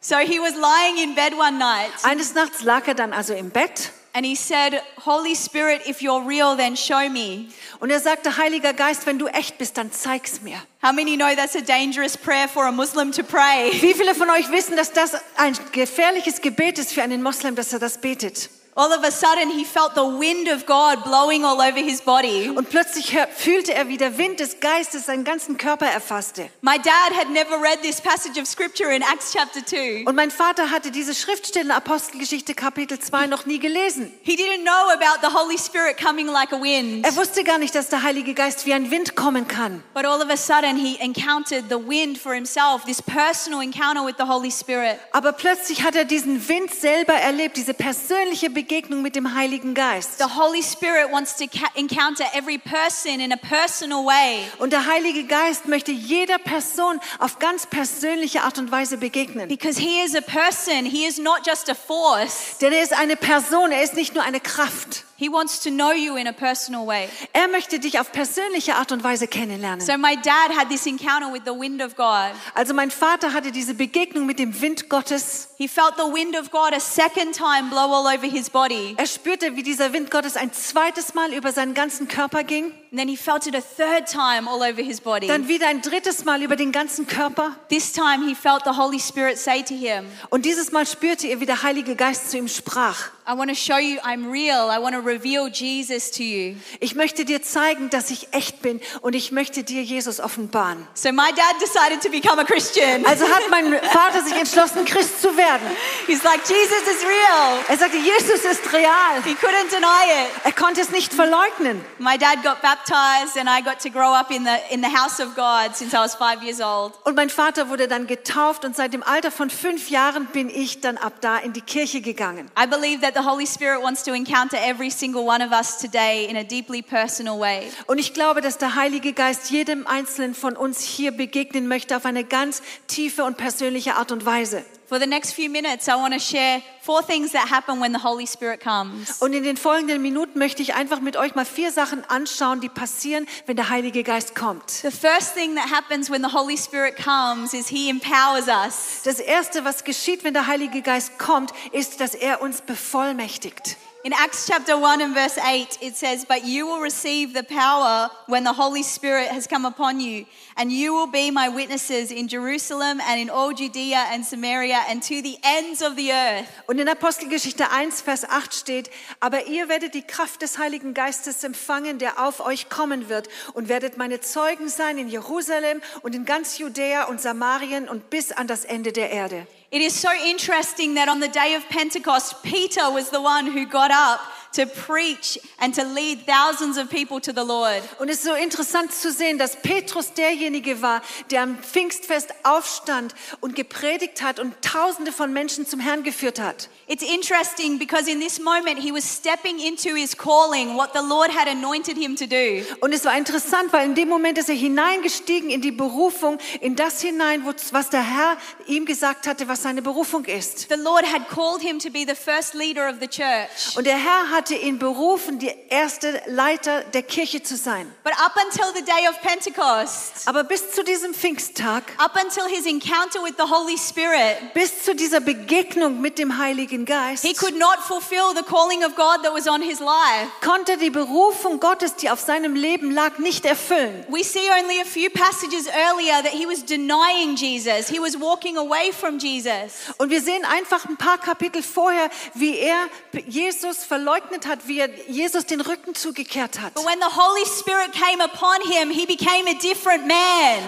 So 0.00 0.16
he 0.18 0.38
was 0.40 0.54
lying 0.54 1.02
in 1.02 1.14
bed 1.14 1.32
one 1.38 1.58
night 1.58 1.90
Eines 2.02 2.34
Nachts 2.34 2.62
lag 2.62 2.86
er 2.86 2.94
dann 2.94 3.12
also 3.12 3.34
im 3.34 3.50
Bett 3.50 3.92
and 4.16 4.24
he 4.24 4.34
said, 4.34 4.80
Holy 4.96 5.34
Spirit, 5.34 5.82
if 5.86 6.00
you're 6.00 6.22
real, 6.22 6.56
then 6.56 6.74
show 6.74 7.06
me. 7.06 7.50
und 7.80 7.90
er 7.90 8.00
sagte, 8.00 8.38
Heiliger 8.38 8.72
Geist, 8.72 9.06
wenn 9.06 9.18
du 9.18 9.26
echt 9.26 9.58
bist, 9.58 9.76
dann 9.76 9.92
zeig's 9.92 10.40
mir. 10.40 10.56
How 10.82 10.90
many 10.90 11.16
know 11.16 11.34
that's 11.34 11.54
a 11.54 11.60
dangerous 11.60 12.16
prayer 12.16 12.48
for 12.48 12.66
a 12.66 12.72
Muslim 12.72 13.12
to 13.12 13.22
pray? 13.22 13.70
Wie 13.82 13.92
viele 13.92 14.14
von 14.14 14.30
euch 14.30 14.50
wissen, 14.50 14.74
dass 14.74 14.90
das 14.90 15.16
ein 15.36 15.54
gefährliches 15.72 16.40
Gebet 16.40 16.78
ist 16.78 16.94
für 16.94 17.02
einen 17.02 17.22
Moslem, 17.22 17.56
dass 17.56 17.74
er 17.74 17.78
das 17.78 18.00
betet? 18.00 18.48
All 18.78 18.92
of 18.92 19.02
a 19.04 19.10
sudden, 19.10 19.48
he 19.48 19.64
felt 19.64 19.94
the 19.94 20.04
wind 20.04 20.48
of 20.48 20.66
God 20.66 21.02
blowing 21.02 21.46
all 21.46 21.62
over 21.62 21.80
his 21.80 22.02
body. 22.02 22.50
Und 22.50 22.68
plötzlich 22.68 23.16
fühlte 23.34 23.72
er, 23.72 23.88
wie 23.88 23.96
der 23.96 24.18
Wind 24.18 24.38
des 24.38 24.60
Geistes 24.60 25.06
seinen 25.06 25.24
ganzen 25.24 25.56
Körper 25.56 25.86
erfasste. 25.86 26.50
My 26.60 26.76
dad 26.76 27.16
had 27.18 27.30
never 27.30 27.56
read 27.56 27.80
this 27.80 28.02
passage 28.02 28.38
of 28.38 28.46
scripture 28.46 28.94
in 28.94 29.00
Acts 29.00 29.32
chapter 29.32 29.64
2. 29.64 30.04
Und 30.04 30.14
mein 30.14 30.30
Vater 30.30 30.70
hatte 30.70 30.90
diese 30.90 31.14
Schriftstelle 31.14 31.74
Apostelgeschichte 31.74 32.52
Kapitel 32.52 32.98
2 32.98 33.28
noch 33.28 33.46
nie 33.46 33.58
gelesen. 33.58 34.12
He 34.22 34.36
didn't 34.36 34.64
know 34.64 34.90
about 34.92 35.26
the 35.26 35.34
Holy 35.34 35.56
Spirit 35.56 35.96
coming 35.96 36.26
like 36.26 36.52
a 36.52 36.60
wind. 36.60 37.06
Er 37.06 37.16
wusste 37.16 37.44
gar 37.44 37.56
nicht, 37.56 37.74
dass 37.74 37.88
der 37.88 38.02
Heilige 38.02 38.34
Geist 38.34 38.66
wie 38.66 38.74
ein 38.74 38.90
Wind 38.90 39.16
kommen 39.16 39.48
kann. 39.48 39.82
But 39.94 40.04
all 40.04 40.20
of 40.20 40.28
a 40.28 40.36
sudden, 40.36 40.76
he 40.76 40.98
encountered 41.00 41.70
the 41.70 41.78
wind 41.78 42.18
for 42.18 42.34
himself, 42.34 42.84
this 42.84 43.00
personal 43.00 43.62
encounter 43.62 44.04
with 44.04 44.16
the 44.18 44.26
Holy 44.28 44.50
Spirit. 44.50 44.98
Aber 45.12 45.32
plötzlich 45.32 45.82
hat 45.82 45.96
er 45.96 46.04
diesen 46.04 46.46
Wind 46.46 46.74
selber 46.74 47.14
erlebt, 47.14 47.56
diese 47.56 47.72
persönliche 47.72 48.50
Begegnung 48.50 48.65
Begegnung 48.66 49.00
mit 49.00 49.14
dem 49.14 49.32
Heiligen 49.32 49.74
Geist. 49.74 50.18
The 50.18 50.24
Holy 50.24 50.60
Spirit 50.60 51.12
wants 51.12 51.36
to 51.36 51.44
encounter 51.76 52.24
every 52.34 52.58
person 52.58 53.20
in 53.20 53.32
a 53.32 53.36
personal 53.36 54.04
way. 54.04 54.40
Und 54.58 54.72
der 54.72 54.86
Heilige 54.86 55.22
Geist 55.22 55.68
möchte 55.68 55.92
jeder 55.92 56.38
Person 56.38 56.98
auf 57.20 57.38
ganz 57.38 57.64
persönliche 57.66 58.42
Art 58.42 58.58
und 58.58 58.72
Weise 58.72 58.98
begegnen. 58.98 59.46
Because 59.46 59.80
he 59.80 60.00
is 60.04 60.16
a 60.16 60.20
person, 60.20 60.84
he 60.84 61.06
is 61.06 61.18
not 61.18 61.46
just 61.46 61.70
a 61.70 61.76
force. 61.76 62.58
Denn 62.60 62.72
er 62.72 62.82
ist 62.82 62.92
eine 62.92 63.14
Person, 63.14 63.70
er 63.70 63.84
ist 63.84 63.94
nicht 63.94 64.16
nur 64.16 64.24
eine 64.24 64.40
Kraft. 64.40 65.04
He 65.18 65.30
wants 65.30 65.60
to 65.60 65.70
know 65.70 65.92
you 65.92 66.16
in 66.16 66.26
a 66.26 66.32
personal 66.32 66.86
way. 66.86 67.08
Er 67.32 67.48
möchte 67.48 67.78
dich 67.78 67.98
auf 67.98 68.12
persönliche 68.12 68.74
Art 68.74 68.92
und 68.92 69.02
Weise 69.02 69.26
kennenlernen. 69.26 69.80
So 69.80 69.96
my 69.96 70.14
dad 70.14 70.54
had 70.54 70.68
this 70.68 70.84
encounter 70.84 71.32
with 71.32 71.40
the 71.46 71.58
wind 71.58 71.82
of 71.82 71.96
God. 71.96 72.32
Also 72.54 72.74
mein 72.74 72.90
Vater 72.90 73.32
hatte 73.32 73.50
diese 73.50 73.72
Begegnung 73.72 74.26
mit 74.26 74.38
dem 74.38 74.60
Wind 74.60 74.90
Gottes. 74.90 75.48
He 75.56 75.68
felt 75.68 75.94
the 75.96 76.12
wind 76.12 76.38
of 76.38 76.50
God 76.50 76.74
a 76.74 76.80
second 76.80 77.34
time 77.34 77.70
blow 77.70 77.90
all 77.90 78.06
over 78.06 78.26
his 78.26 78.50
body. 78.56 78.94
Er 78.96 79.06
spürte, 79.06 79.54
wie 79.54 79.62
dieser 79.62 79.92
Wind 79.92 80.10
Gottes 80.10 80.38
ein 80.38 80.50
zweites 80.50 81.12
Mal 81.12 81.34
über 81.34 81.52
seinen 81.52 81.74
ganzen 81.74 82.08
Körper 82.08 82.42
ging, 82.42 82.72
then 82.98 83.08
he 83.08 83.16
felt 83.16 83.46
it 83.46 83.54
a 83.54 83.60
third 83.60 84.06
time 84.06 84.48
all 84.48 84.62
over 84.62 84.82
his 84.82 85.00
body. 85.00 85.26
dann 85.26 85.48
wieder 85.48 85.68
ein 85.68 85.82
drittes 85.82 86.24
Mal 86.24 86.42
über 86.42 86.56
den 86.56 86.72
ganzen 86.72 87.06
Körper. 87.06 87.56
This 87.68 87.92
time 87.92 88.26
he 88.26 88.34
felt 88.34 88.62
the 88.64 88.76
Holy 88.76 88.98
Spirit 88.98 89.38
say 89.38 89.62
to 89.62 89.74
him, 89.74 90.06
Und 90.30 90.44
dieses 90.44 90.72
Mal 90.72 90.86
spürte 90.86 91.26
er, 91.26 91.40
wie 91.40 91.46
der 91.46 91.62
Heilige 91.62 91.94
Geist 91.94 92.30
zu 92.30 92.38
ihm 92.38 92.48
sprach. 92.48 93.10
I 93.28 93.36
want 93.36 93.50
to 93.50 93.56
show 93.56 93.78
you 93.78 93.98
I'm 94.04 94.30
real. 94.30 94.70
I 94.70 94.78
want 94.78 94.94
to 94.94 95.00
reveal 95.00 95.48
Jesus 95.48 96.12
to 96.12 96.22
you. 96.22 96.54
Ich 96.78 96.94
möchte 96.94 97.24
dir 97.24 97.42
zeigen, 97.42 97.90
dass 97.90 98.10
ich 98.10 98.32
echt 98.32 98.62
bin 98.62 98.80
und 99.00 99.14
ich 99.14 99.32
möchte 99.32 99.64
dir 99.64 99.82
Jesus 99.82 100.20
offenbaren. 100.20 100.86
So 100.94 101.10
my 101.10 101.32
dad 101.34 101.60
decided 101.60 102.00
to 102.02 102.08
become 102.08 102.40
a 102.40 102.44
Christian. 102.44 103.04
Also 103.04 103.24
hat 103.24 103.50
mein 103.50 103.80
Vater 103.90 104.22
sich 104.22 104.34
entschlossen, 104.34 104.84
Christ 104.84 105.20
zu 105.20 105.36
werden. 105.36 105.66
He's 106.06 106.22
like, 106.22 106.40
Jesus 106.48 106.82
is 106.82 107.04
real. 107.04 107.58
Er 107.68 107.76
sagte, 107.76 107.96
Jesus 107.96 108.44
ist 108.44 108.72
real. 108.72 109.22
He 109.24 109.34
couldn't 109.34 109.70
deny 109.70 110.24
it. 110.24 110.30
Er 110.44 110.52
konnte 110.52 110.80
es 110.80 110.90
nicht 110.90 111.12
verleugnen. 111.12 111.84
My 111.98 112.16
dad 112.16 112.44
got 112.44 112.62
baptized 112.62 112.85
and 112.92 113.48
I 113.48 113.62
got 113.62 113.80
to 113.80 113.90
grow 113.90 114.12
up 114.12 114.30
in 114.30 114.44
the, 114.44 114.56
in 114.70 114.80
the 114.80 114.88
house 114.88 115.20
of 115.20 115.34
God 115.34 115.74
since 115.74 115.94
I 115.94 116.00
was 116.00 116.14
five 116.14 116.42
years 116.42 116.60
old. 116.60 116.92
Und 117.04 117.16
mein 117.16 117.30
Vater 117.30 117.68
wurde 117.68 117.88
dann 117.88 118.06
getauft 118.06 118.64
und 118.64 118.76
seit 118.76 118.92
dem 118.92 119.02
Alter 119.02 119.30
von 119.30 119.50
fünf 119.50 119.90
Jahren 119.90 120.26
bin 120.26 120.48
ich 120.48 120.80
dann 120.80 120.96
ab 120.96 121.14
da 121.20 121.38
in 121.38 121.52
die 121.52 121.60
Kirche 121.60 122.00
gegangen. 122.00 122.50
I 122.58 122.66
believe 122.66 123.00
that 123.00 123.14
the 123.14 123.28
Holy 123.28 123.46
Spirit 123.46 123.82
wants 123.82 124.02
to 124.04 124.12
encounter 124.12 124.58
every 124.58 124.90
single 124.90 125.26
one 125.26 125.44
of 125.44 125.52
us 125.52 125.78
today 125.78 126.26
in 126.26 126.36
a 126.36 126.44
deeply 126.44 126.82
personal 126.82 127.38
way. 127.38 127.70
Und 127.86 127.98
ich 127.98 128.14
glaube, 128.14 128.40
dass 128.40 128.58
der 128.58 128.74
Heilige 128.74 129.12
Geist 129.12 129.50
jedem 129.50 129.86
Einzelnen 129.86 130.34
von 130.34 130.56
uns 130.56 130.80
hier 130.80 131.12
begegnen 131.12 131.68
möchte 131.68 131.96
auf 131.96 132.04
eine 132.04 132.24
ganz 132.24 132.62
tiefe 132.86 133.24
und 133.24 133.36
persönliche 133.36 133.94
Art 133.94 134.12
und 134.12 134.24
Weise. 134.24 134.64
For 134.88 135.00
the 135.00 135.06
next 135.06 135.32
few 135.32 135.50
minutes, 135.50 135.88
I 135.88 135.96
want 135.96 136.14
to 136.14 136.20
share 136.20 136.62
four 136.80 137.02
things 137.02 137.32
that 137.32 137.50
happen 137.50 137.80
when 137.80 137.92
the 137.92 137.98
Holy 137.98 138.24
Spirit 138.26 138.60
comes. 138.60 139.20
Und 139.20 139.32
in 139.32 139.42
den 139.42 139.56
folgenden 139.56 140.00
Minuten 140.00 140.38
möchte 140.38 140.62
ich 140.62 140.74
einfach 140.74 141.00
mit 141.00 141.16
euch 141.16 141.34
mal 141.34 141.44
vier 141.44 141.72
Sachen 141.72 142.04
anschauen, 142.04 142.60
die 142.60 142.68
passieren, 142.68 143.26
wenn 143.46 143.56
der 143.56 143.68
Heilige 143.68 144.04
Geist 144.04 144.36
kommt. 144.36 144.70
The 144.70 144.92
first 144.92 145.34
thing 145.34 145.56
that 145.56 145.72
happens 145.72 146.08
when 146.08 146.22
the 146.22 146.32
Holy 146.32 146.56
Spirit 146.56 146.94
comes 146.96 147.52
is 147.52 147.66
He 147.66 147.90
empowers 147.90 148.46
us. 148.46 149.02
Das 149.04 149.18
Erste, 149.18 149.64
was 149.64 149.82
geschieht, 149.82 150.22
wenn 150.22 150.34
der 150.34 150.46
Heilige 150.46 150.82
Geist 150.82 151.18
kommt, 151.18 151.52
ist, 151.72 152.00
dass 152.00 152.14
er 152.14 152.40
uns 152.40 152.60
bevollmächtigt. 152.60 153.76
In 154.06 154.12
Acts 154.12 154.46
chapter 154.46 154.78
1 154.78 155.00
and 155.00 155.14
verse 155.14 155.36
8, 155.36 155.78
it 155.80 155.96
says, 155.96 156.24
But 156.24 156.44
you 156.44 156.64
will 156.64 156.78
receive 156.78 157.34
the 157.34 157.42
power 157.42 158.08
when 158.26 158.44
the 158.44 158.52
Holy 158.52 158.84
Spirit 158.84 159.26
has 159.26 159.48
come 159.48 159.64
upon 159.64 159.98
you, 159.98 160.26
and 160.56 160.70
you 160.70 160.94
will 160.94 161.08
be 161.08 161.32
my 161.32 161.48
witnesses 161.48 162.12
in 162.12 162.28
Jerusalem 162.28 163.00
and 163.00 163.20
in 163.20 163.28
all 163.28 163.52
Judea 163.52 164.06
and 164.12 164.24
Samaria 164.24 164.84
and 164.88 165.02
to 165.02 165.20
the 165.22 165.36
ends 165.42 165.82
of 165.82 165.96
the 165.96 166.12
earth. 166.12 166.46
Und 166.68 166.78
in 166.78 166.88
Apostelgeschichte 166.88 167.72
1, 167.72 168.00
Vers 168.00 168.24
8 168.24 168.54
steht, 168.54 168.90
aber 169.18 169.48
ihr 169.48 169.68
werdet 169.68 169.94
die 169.94 170.06
Kraft 170.06 170.40
des 170.40 170.56
Heiligen 170.56 170.94
Geistes 170.94 171.42
empfangen, 171.42 171.98
der 171.98 172.24
auf 172.24 172.38
euch 172.38 172.68
kommen 172.68 173.08
wird 173.08 173.28
und 173.54 173.68
werdet 173.68 173.96
meine 173.96 174.20
Zeugen 174.20 174.68
sein 174.68 174.98
in 174.98 175.08
Jerusalem 175.08 175.82
und 176.02 176.14
in 176.14 176.24
ganz 176.24 176.58
Judäa 176.58 177.06
und 177.06 177.20
Samarien 177.20 177.88
und 177.88 178.08
bis 178.08 178.30
an 178.30 178.46
das 178.46 178.64
Ende 178.64 178.92
der 178.92 179.10
Erde. 179.10 179.48
It 179.70 179.82
is 179.82 179.92
so 179.94 180.12
interesting 180.14 180.94
that 180.94 181.08
on 181.08 181.20
the 181.20 181.28
day 181.28 181.54
of 181.54 181.68
Pentecost, 181.68 182.42
Peter 182.44 182.88
was 182.90 183.10
the 183.10 183.20
one 183.20 183.46
who 183.46 183.66
got 183.66 183.90
up 183.90 184.20
to 184.52 184.66
preach 184.66 185.38
and 185.58 185.74
to 185.74 185.82
lead 185.82 186.26
thousands 186.26 186.78
of 186.78 186.88
people 186.88 187.20
to 187.20 187.32
the 187.32 187.46
Lord. 187.46 187.82
Und 187.98 188.08
es 188.08 188.18
ist 188.18 188.24
so 188.24 188.34
interessant 188.34 188.92
zu 188.92 189.10
sehen, 189.12 189.38
dass 189.38 189.56
Petrus 189.56 190.12
derjenige 190.12 190.82
war, 190.82 191.02
der 191.30 191.42
am 191.42 191.58
Pfingstfest 191.58 192.32
aufstand 192.42 193.14
und 193.40 193.54
gepredigt 193.54 194.22
hat 194.22 194.38
und 194.38 194.54
Tausende 194.62 195.12
von 195.12 195.32
Menschen 195.32 195.66
zum 195.66 195.80
Herrn 195.80 196.02
geführt 196.02 196.40
hat. 196.40 196.68
It's 196.88 197.02
interesting 197.02 197.78
because 197.78 198.08
in 198.08 198.20
this 198.20 198.38
moment 198.38 198.78
he 198.78 198.92
was 198.92 199.04
stepping 199.04 199.58
into 199.58 199.96
his 199.96 200.16
calling, 200.16 200.76
what 200.76 200.92
the 200.94 201.02
Lord 201.02 201.30
had 201.30 201.48
anointed 201.48 201.96
him 201.96 202.14
to 202.16 202.26
do. 202.26 202.62
Und 202.80 202.92
es 202.92 203.04
war 203.04 203.16
interessant, 203.16 203.72
weil 203.72 203.86
in 203.86 203.94
dem 203.94 204.08
Moment 204.08 204.38
ist 204.38 204.48
er 204.48 204.54
hineingestiegen 204.54 205.50
in 205.50 205.60
die 205.60 205.72
Berufung, 205.72 206.38
in 206.60 206.76
das 206.76 207.00
hinein, 207.00 207.44
was 207.44 207.90
der 207.90 208.02
Herr 208.02 208.36
ihm 208.66 208.86
gesagt 208.86 209.26
hatte, 209.26 209.48
was 209.48 209.62
seine 209.62 209.82
Berufung 209.82 210.24
ist. 210.26 210.68
The 210.68 210.76
Lord 210.76 211.04
had 211.04 211.28
called 211.28 211.60
him 211.60 211.78
to 211.80 211.90
be 211.90 212.04
the 212.06 212.14
first 212.14 212.54
leader 212.54 212.88
of 212.88 212.96
the 213.00 213.08
church. 213.08 213.76
Und 213.76 213.86
der 213.86 213.96
Herr 213.96 214.30
hatte 214.46 214.54
ihn 214.54 214.78
berufen, 214.78 215.40
die 215.40 215.52
erste 215.70 216.22
Leiter 216.26 216.82
der 216.82 217.02
Kirche 217.02 217.42
zu 217.42 217.56
sein. 217.56 217.92
But 218.04 218.12
up 218.12 218.36
until 218.44 218.66
the 218.76 218.84
day 218.84 219.08
of 219.08 219.20
Pentecost, 219.20 220.22
Aber 220.26 220.44
bis 220.44 220.70
zu 220.70 220.84
diesem 220.84 221.14
Pfingsttag, 221.14 221.82
up 221.98 222.14
until 222.14 222.44
his 222.46 222.64
encounter 222.64 223.20
with 223.24 223.34
the 223.38 223.50
Holy 223.50 223.76
Spirit, 223.76 224.54
bis 224.54 224.84
zu 224.84 224.94
dieser 224.94 225.18
Begegnung 225.18 226.00
mit 226.00 226.18
dem 226.18 226.38
Heiligen 226.38 226.84
Geist, 226.84 227.24
he 227.24 227.34
could 227.34 227.58
not 227.58 227.78
fulfill 227.88 228.36
the 228.36 228.44
calling 228.44 228.84
of 228.84 228.94
God 228.94 229.24
that 229.24 229.34
was 229.34 229.48
on 229.48 229.60
his 229.60 229.80
life. 229.80 230.30
konnte 230.44 230.76
die 230.76 230.90
Berufung 230.90 231.58
Gottes, 231.58 231.96
die 231.96 232.08
auf 232.08 232.20
seinem 232.20 232.54
Leben 232.54 232.92
lag, 232.92 233.18
nicht 233.18 233.44
erfüllen. 233.46 234.04
We 234.08 234.22
see 234.22 234.48
only 234.62 234.80
a 234.80 234.84
few 234.84 235.10
passages 235.10 235.66
earlier 235.66 236.22
that 236.22 236.32
he 236.32 236.46
was 236.46 236.64
denying 236.64 237.34
Jesus. 237.34 237.88
He 237.88 237.98
was 237.98 238.20
walking 238.20 238.56
away 238.58 238.92
from 238.92 239.18
Jesus. 239.18 239.92
Und 239.98 240.10
wir 240.10 240.20
sehen 240.20 240.44
einfach 240.44 240.84
ein 240.84 240.96
paar 240.96 241.18
Kapitel 241.18 241.64
vorher, 241.64 242.10
wie 242.34 242.58
er 242.58 242.86
Jesus 243.26 243.84
verleugnet 243.84 244.25
hat, 244.46 244.66
wie 244.66 244.80
er 244.80 244.88
Jesus 245.08 245.46
den 245.46 245.60
Rücken 245.60 245.94
zugekehrt 245.94 246.60
hat. 246.60 246.72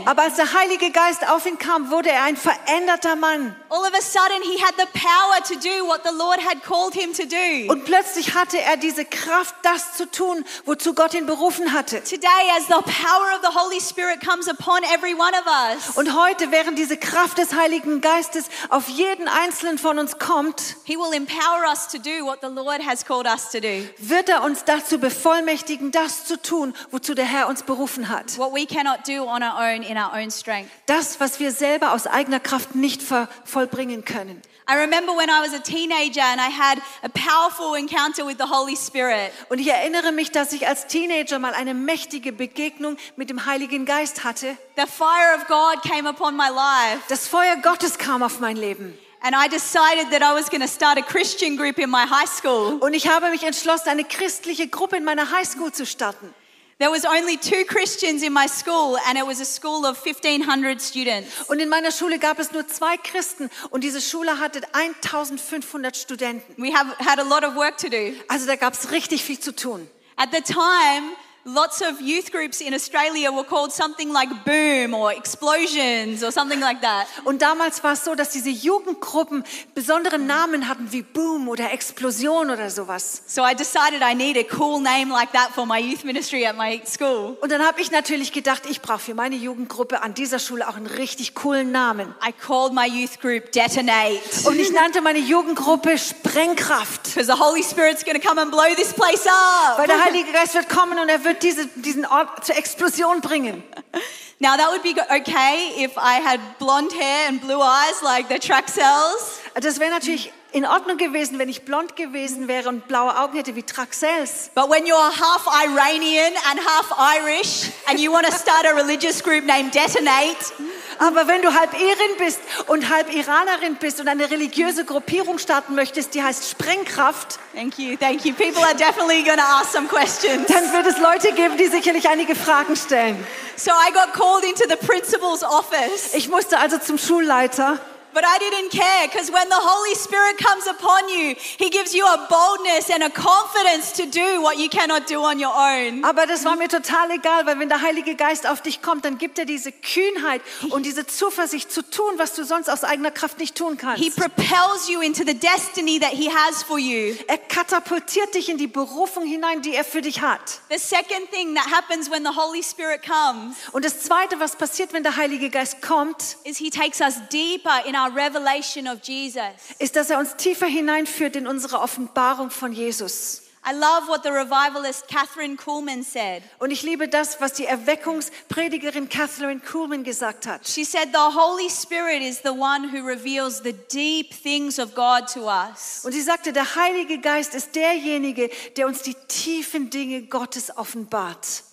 Aber 0.06 0.22
als 0.22 0.36
der 0.36 0.52
Heilige 0.52 0.90
Geist 0.90 1.28
auf 1.28 1.46
ihn 1.46 1.58
kam, 1.58 1.90
wurde 1.90 2.10
er 2.10 2.22
ein 2.22 2.36
veränderter 2.36 3.16
Mann. 3.16 3.54
All 3.70 3.80
of 3.80 3.92
a 3.92 4.00
sudden, 4.00 4.42
he 4.44 4.58
had 4.62 4.74
the 4.78 4.86
power 4.98 5.42
to 5.46 5.54
do 5.54 5.86
what 5.86 6.00
the 6.02 6.14
Lord 6.16 6.40
had 6.42 6.62
called 6.64 6.94
him 6.94 7.12
to 7.12 7.24
do. 7.24 7.70
Und 7.70 7.84
plötzlich 7.84 8.34
hatte 8.34 8.58
er 8.58 8.78
diese 8.78 9.04
Kraft, 9.04 9.54
das 9.62 9.94
zu 9.94 10.10
tun, 10.10 10.44
wozu 10.64 10.94
Gott 10.94 11.12
ihn 11.12 11.26
berufen 11.26 11.72
hatte. 11.72 12.02
Today, 12.02 12.50
as 12.56 12.66
the 12.66 12.80
power 12.80 13.34
of 13.34 13.42
the 13.42 13.58
Holy 13.58 13.80
Spirit 13.80 14.24
comes 14.26 14.48
upon 14.48 14.82
every 14.84 15.14
one 15.14 15.32
of 15.32 15.44
us, 15.46 15.96
Und 15.96 16.14
heute, 16.14 16.50
während 16.50 16.78
diese 16.78 16.96
Kraft 16.96 17.36
des 17.36 17.54
Heiligen 17.54 18.00
Geistes 18.00 18.46
auf 18.70 18.88
jeden 18.88 19.28
einzelnen 19.28 19.76
von 19.76 19.98
uns 19.98 20.18
kommt, 20.18 20.76
he 20.84 20.96
will 20.96 21.12
empower 21.12 21.68
us 21.68 21.88
to 21.88 21.98
do 21.98 22.24
what 22.24 22.38
the 22.40 22.48
Lord 22.48 22.84
has 22.86 23.04
called 23.04 23.26
us. 23.26 23.47
Wird 23.52 24.28
er 24.28 24.42
uns 24.42 24.64
dazu 24.64 24.98
bevollmächtigen, 24.98 25.90
das 25.90 26.24
zu 26.24 26.40
tun, 26.40 26.74
wozu 26.90 27.14
der 27.14 27.24
Herr 27.24 27.48
uns 27.48 27.62
berufen 27.62 28.08
hat. 28.08 28.38
What 28.38 28.54
we 28.54 28.66
cannot 28.66 29.06
do 29.06 29.24
on 29.24 29.42
our 29.42 29.58
own 29.58 29.82
in 29.82 29.96
our 29.96 30.12
own 30.14 30.30
strength. 30.30 30.70
Das, 30.86 31.20
was 31.20 31.40
wir 31.40 31.52
selber 31.52 31.92
aus 31.92 32.06
eigener 32.06 32.40
Kraft 32.40 32.74
nicht 32.74 33.02
vollbringen 33.44 34.04
können. 34.04 34.42
I 34.70 34.74
remember 34.74 35.16
when 35.16 35.30
I 35.30 35.40
was 35.40 35.54
a 35.54 35.60
teenager 35.60 36.20
and 36.20 36.38
I 36.38 36.50
had 36.50 36.78
a 37.02 37.08
powerful 37.08 37.74
encounter 37.74 38.26
with 38.26 38.36
the 38.36 38.50
Holy 38.50 38.76
Spirit. 38.76 39.32
Und 39.48 39.60
ich 39.60 39.68
erinnere 39.68 40.12
mich, 40.12 40.30
dass 40.30 40.52
ich 40.52 40.66
als 40.68 40.86
Teenager 40.86 41.38
mal 41.38 41.54
eine 41.54 41.72
mächtige 41.72 42.32
Begegnung 42.32 42.98
mit 43.16 43.30
dem 43.30 43.46
Heiligen 43.46 43.86
Geist 43.86 44.24
hatte. 44.24 44.58
The 44.76 44.84
fire 44.86 45.34
of 45.38 45.46
God 45.46 45.82
came 45.90 46.06
upon 46.06 46.36
my 46.36 46.48
life, 46.48 47.02
Das 47.08 47.26
Feuer 47.26 47.56
Gottes 47.62 47.96
kam 47.96 48.22
auf 48.22 48.40
mein 48.40 48.58
Leben. 48.58 48.98
And 49.22 49.34
I 49.34 49.48
decided 49.48 50.10
that 50.10 50.22
I 50.22 50.32
was 50.34 50.48
going 50.48 50.60
to 50.60 50.68
start 50.68 50.98
a 50.98 51.02
Christian 51.02 51.56
group 51.56 51.78
in 51.78 51.90
my 51.90 52.06
high 52.06 52.28
school. 52.28 52.78
Und 52.80 52.94
ich 52.94 53.08
habe 53.08 53.30
mich 53.30 53.42
entschlossen, 53.42 53.88
eine 53.88 54.04
christliche 54.04 54.68
Gruppe 54.68 54.96
in 54.96 55.04
meiner 55.04 55.30
Highschool 55.30 55.72
zu 55.72 55.86
starten. 55.86 56.34
There 56.78 56.92
was 56.92 57.04
only 57.04 57.36
two 57.36 57.64
Christians 57.64 58.22
in 58.22 58.32
my 58.32 58.46
school, 58.46 58.96
and 59.08 59.18
it 59.18 59.26
was 59.26 59.40
a 59.40 59.44
school 59.44 59.84
of 59.84 59.98
1,500 59.98 60.80
students. 60.80 61.28
Und 61.48 61.58
in 61.58 61.68
meiner 61.68 61.90
Schule 61.90 62.20
gab 62.20 62.38
es 62.38 62.52
nur 62.52 62.68
zwei 62.68 62.96
Christen 62.96 63.50
und 63.70 63.82
diese 63.82 64.00
Schule 64.00 64.38
hatte 64.38 64.60
1500 64.72 65.96
Studenten. 65.96 66.54
We 66.56 66.72
have 66.72 66.94
had 67.00 67.18
a 67.18 67.24
lot 67.24 67.42
of 67.42 67.56
work 67.56 67.78
to 67.78 67.88
do. 67.88 68.12
Also 68.28 68.46
da 68.46 68.54
gab 68.54 68.74
es 68.74 68.92
richtig 68.92 69.24
viel 69.24 69.40
zu 69.40 69.52
tun. 69.52 69.90
At 70.14 70.28
the 70.32 70.40
time, 70.40 71.16
lots 71.44 71.80
of 71.80 72.00
youth 72.00 72.30
groups 72.30 72.60
in 72.60 72.74
Australia 72.74 73.30
were 73.32 73.44
called 73.44 73.72
something 73.72 74.12
like 74.12 74.28
Boom 74.44 74.94
or 74.94 75.12
Explosions 75.12 76.22
or 76.22 76.30
something 76.30 76.60
like 76.60 76.80
that. 76.82 77.06
Und 77.24 77.40
damals 77.40 77.82
war 77.82 77.92
es 77.92 78.04
so, 78.04 78.14
dass 78.14 78.30
diese 78.30 78.50
Jugendgruppen 78.50 79.44
besondere 79.74 80.18
Namen 80.18 80.68
hatten 80.68 80.92
wie 80.92 81.02
Boom 81.02 81.48
oder 81.48 81.72
Explosion 81.72 82.50
oder 82.50 82.70
sowas. 82.70 83.22
So 83.26 83.42
I 83.42 83.54
decided 83.54 84.02
I 84.02 84.14
need 84.14 84.36
a 84.36 84.56
cool 84.58 84.80
name 84.80 85.12
like 85.12 85.32
that 85.32 85.50
for 85.54 85.66
my 85.66 85.78
youth 85.78 86.04
ministry 86.04 86.46
at 86.46 86.56
my 86.56 86.82
school. 86.86 87.36
Und 87.40 87.50
dann 87.50 87.66
habe 87.66 87.80
ich 87.80 87.90
natürlich 87.90 88.32
gedacht, 88.32 88.62
ich 88.68 88.82
brauche 88.82 88.98
für 88.98 89.14
meine 89.14 89.36
Jugendgruppe 89.36 90.02
an 90.02 90.14
dieser 90.14 90.38
Schule 90.38 90.68
auch 90.68 90.76
einen 90.76 90.86
richtig 90.86 91.34
coolen 91.34 91.72
Namen. 91.72 92.14
I 92.26 92.32
called 92.32 92.72
my 92.72 92.86
youth 92.86 93.20
group 93.20 93.52
Detonate. 93.52 94.20
Und 94.44 94.58
ich 94.58 94.72
nannte 94.72 95.00
meine 95.00 95.18
Jugendgruppe 95.18 95.96
Sprengkraft. 95.98 97.14
Because 97.14 97.26
the 97.26 97.38
Holy 97.40 97.62
Spirit's 97.62 98.04
going 98.04 98.20
to 98.20 98.26
come 98.26 98.40
and 98.40 98.50
blow 98.50 98.74
this 98.76 98.92
place 98.92 99.26
up. 99.26 99.78
Weil 99.78 99.86
der 99.86 100.04
Heilige 100.04 100.32
Geist 100.32 100.54
wird 100.54 100.68
kommen 100.68 100.98
und 100.98 101.08
er 101.08 101.24
wird 101.24 101.37
diese, 101.42 101.66
diesen 101.66 102.04
Ort 102.06 102.44
zur 102.44 102.56
Explosion 102.56 103.20
bringen. 103.20 103.62
Now 104.40 104.56
that 104.56 104.70
would 104.70 104.84
be 104.84 104.94
okay 105.10 105.82
if 105.82 105.98
I 105.98 106.20
had 106.20 106.38
blonde 106.60 106.92
hair 106.94 107.28
and 107.28 107.40
blue 107.40 107.60
eyes 107.60 108.02
like 108.02 108.28
the 108.28 108.38
track 108.38 108.68
cells. 108.68 109.40
Das 109.54 109.80
wäre 109.80 109.90
natürlich 109.90 110.32
in 110.58 110.66
Ordnung 110.66 110.96
gewesen, 110.96 111.38
wenn 111.38 111.48
ich 111.48 111.62
blond 111.62 111.94
gewesen 111.94 112.48
wäre 112.48 112.68
und 112.68 112.88
blaue 112.88 113.16
Augen 113.16 113.36
hätte 113.36 113.54
wie 113.54 113.62
Traxels. 113.62 114.50
But 114.54 114.68
when 114.68 114.84
you're 114.84 114.96
half 114.96 115.46
Iranian 115.46 116.32
and 116.50 116.60
half 116.66 116.92
Irish 117.16 117.70
and 117.86 118.00
you 118.00 118.12
want 118.12 118.26
to 118.26 118.32
start 118.32 118.66
a 118.66 118.74
religious 118.74 119.22
group 119.22 119.44
named 119.44 119.72
Detonate, 119.72 120.52
Aber 120.98 121.28
wenn 121.28 121.42
du 121.42 121.54
halb 121.54 121.74
Irin 121.74 122.16
bist 122.18 122.40
und 122.66 122.88
halb 122.88 123.14
Iranerin 123.14 123.76
bist 123.76 124.00
und 124.00 124.08
eine 124.08 124.28
religiöse 124.30 124.84
Gruppierung 124.84 125.38
starten 125.38 125.76
möchtest, 125.76 126.14
die 126.14 126.22
heißt 126.22 126.50
Sprengkraft, 126.50 127.38
thank 127.54 127.78
you, 127.78 127.96
thank 127.96 128.24
you. 128.24 128.34
People 128.34 128.64
are 128.64 128.74
definitely 128.74 129.22
going 129.22 129.38
to 129.38 129.44
ask 129.44 129.70
some 129.70 129.86
questions. 129.86 130.46
dann 130.48 130.72
wird 130.72 130.86
es 130.86 130.98
Leute 130.98 131.32
geben, 131.34 131.56
die 131.56 131.68
sicherlich 131.68 132.08
einige 132.08 132.34
Fragen 132.34 132.74
stellen. 132.74 133.16
So 133.56 133.70
I 133.70 133.92
got 133.92 134.12
called 134.12 134.44
into 134.44 134.64
the 134.68 134.76
principal's 134.76 135.44
office. 135.44 136.14
Ich 136.14 136.28
musste 136.28 136.58
also 136.58 136.78
zum 136.78 136.98
Schulleiter. 136.98 137.78
But 138.14 138.24
I 138.24 138.38
didn't 138.38 138.70
care 138.70 139.06
because 139.08 139.30
when 139.32 139.48
the 139.48 139.60
Holy 139.60 139.94
Spirit 139.94 140.38
comes 140.38 140.66
upon 140.66 141.08
you, 141.08 141.34
He 141.58 141.70
gives 141.70 141.94
you 141.94 142.04
a 142.04 142.26
boldness 142.28 142.90
and 142.90 143.02
a 143.04 143.10
confidence 143.10 143.92
to 143.94 144.06
do 144.06 144.40
what 144.42 144.58
you 144.58 144.68
cannot 144.68 145.06
do 145.08 145.20
on 145.22 145.38
your 145.38 145.52
own. 145.54 146.04
Aber 146.04 146.26
das 146.26 146.44
war 146.44 146.56
mir 146.56 146.68
total 146.68 147.10
egal, 147.10 147.46
weil 147.46 147.58
wenn 147.58 147.68
der 147.68 147.82
Heilige 147.82 148.14
Geist 148.14 148.46
auf 148.46 148.62
dich 148.62 148.82
kommt, 148.82 149.04
dann 149.04 149.18
gibt 149.18 149.38
er 149.38 149.44
diese 149.44 149.70
Kühnheit 149.72 150.42
und 150.70 150.84
diese 150.86 151.06
Zuversicht 151.06 151.70
zu 151.70 151.82
tun, 151.82 152.14
was 152.16 152.34
du 152.34 152.44
sonst 152.44 152.68
aus 152.68 152.82
eigener 152.84 153.10
Kraft 153.10 153.38
nicht 153.38 153.56
tun 153.56 153.72
He 153.74 153.76
kannst. 153.78 154.16
propels 154.16 154.88
you 154.88 155.00
into 155.00 155.22
the 155.24 155.34
destiny 155.38 155.98
that 156.00 156.10
He 156.10 156.30
has 156.30 156.62
for 156.62 156.78
you. 156.78 157.14
Er 157.26 157.38
katapultiert 157.38 158.34
dich 158.34 158.48
in 158.48 158.56
die 158.58 158.66
Berufung 158.66 159.24
hinein, 159.26 159.62
die 159.62 159.74
er 159.74 159.84
für 159.84 160.00
dich 160.00 160.20
hat. 160.22 160.60
The 160.70 160.78
second 160.78 161.30
thing 161.30 161.54
that 161.54 161.66
happens 161.70 162.10
when 162.10 162.24
the 162.24 162.34
Holy 162.34 162.62
Spirit 162.62 163.02
comes 163.02 163.56
Und 163.72 163.84
das 163.84 164.00
Zweite, 164.00 164.40
was 164.40 164.56
passiert, 164.56 164.92
wenn 164.92 165.02
der 165.02 165.16
Heilige 165.16 165.50
Geist 165.50 165.82
kommt, 165.82 166.36
is 166.44 166.56
He 166.58 166.70
takes 166.70 167.00
us 167.00 167.14
deeper 167.30 167.84
in 167.84 167.94
our 167.98 168.14
revelation 168.14 168.86
of 168.86 169.00
Jesus. 169.02 169.42
ist, 169.78 169.96
dass 169.96 170.10
er 170.10 170.18
uns 170.18 170.36
tiefer 170.36 170.66
hineinführt 170.66 171.36
in 171.36 171.46
unsere 171.46 171.80
Offenbarung 171.80 172.50
von 172.50 172.72
Jesus. 172.72 173.42
I 173.64 173.72
love 173.72 174.08
what 174.08 174.22
the 174.22 174.30
revivalist 174.30 175.08
Catherine 175.08 175.56
Kuhlman 175.56 176.02
said. 176.02 176.42
Und 176.58 176.70
ich 176.70 176.82
liebe 176.82 177.08
das, 177.08 177.40
was 177.40 177.52
die 177.52 177.66
Erweckungspredigerin 177.66 179.08
Catherine 179.08 179.60
Kuhlman 179.60 180.04
gesagt 180.04 180.46
hat. 180.46 180.66
She 180.66 180.84
said, 180.84 181.08
The 181.12 181.36
Holy 181.36 181.68
Spirit 181.68 182.22
is 182.22 182.40
the 182.42 182.52
one 182.52 182.88
who 182.88 183.06
reveals 183.06 183.62
the 183.62 183.74
deep 183.92 184.32
things 184.32 184.78
of 184.78 184.94
God 184.94 185.26
to 185.34 185.48
us. 185.50 186.02
Und 186.04 186.12
sie 186.12 186.22
sagte, 186.22 186.52
der 186.52 186.76
Heilige 186.76 187.18
Geist 187.18 187.54
ist 187.54 187.74
derjenige, 187.74 188.48
der 188.76 188.86
uns 188.86 189.02
die 189.02 189.14
tiefen 189.26 189.90
Dinge 189.90 190.22
Gottes 190.22 190.74
offenbart. 190.76 191.64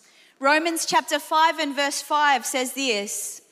Romans 0.41 0.85
chapter 0.87 1.19
5 1.19 1.59
and 1.61 1.75
verse 1.75 2.03
5 2.03 2.45
says 2.45 2.73
this 2.73 3.44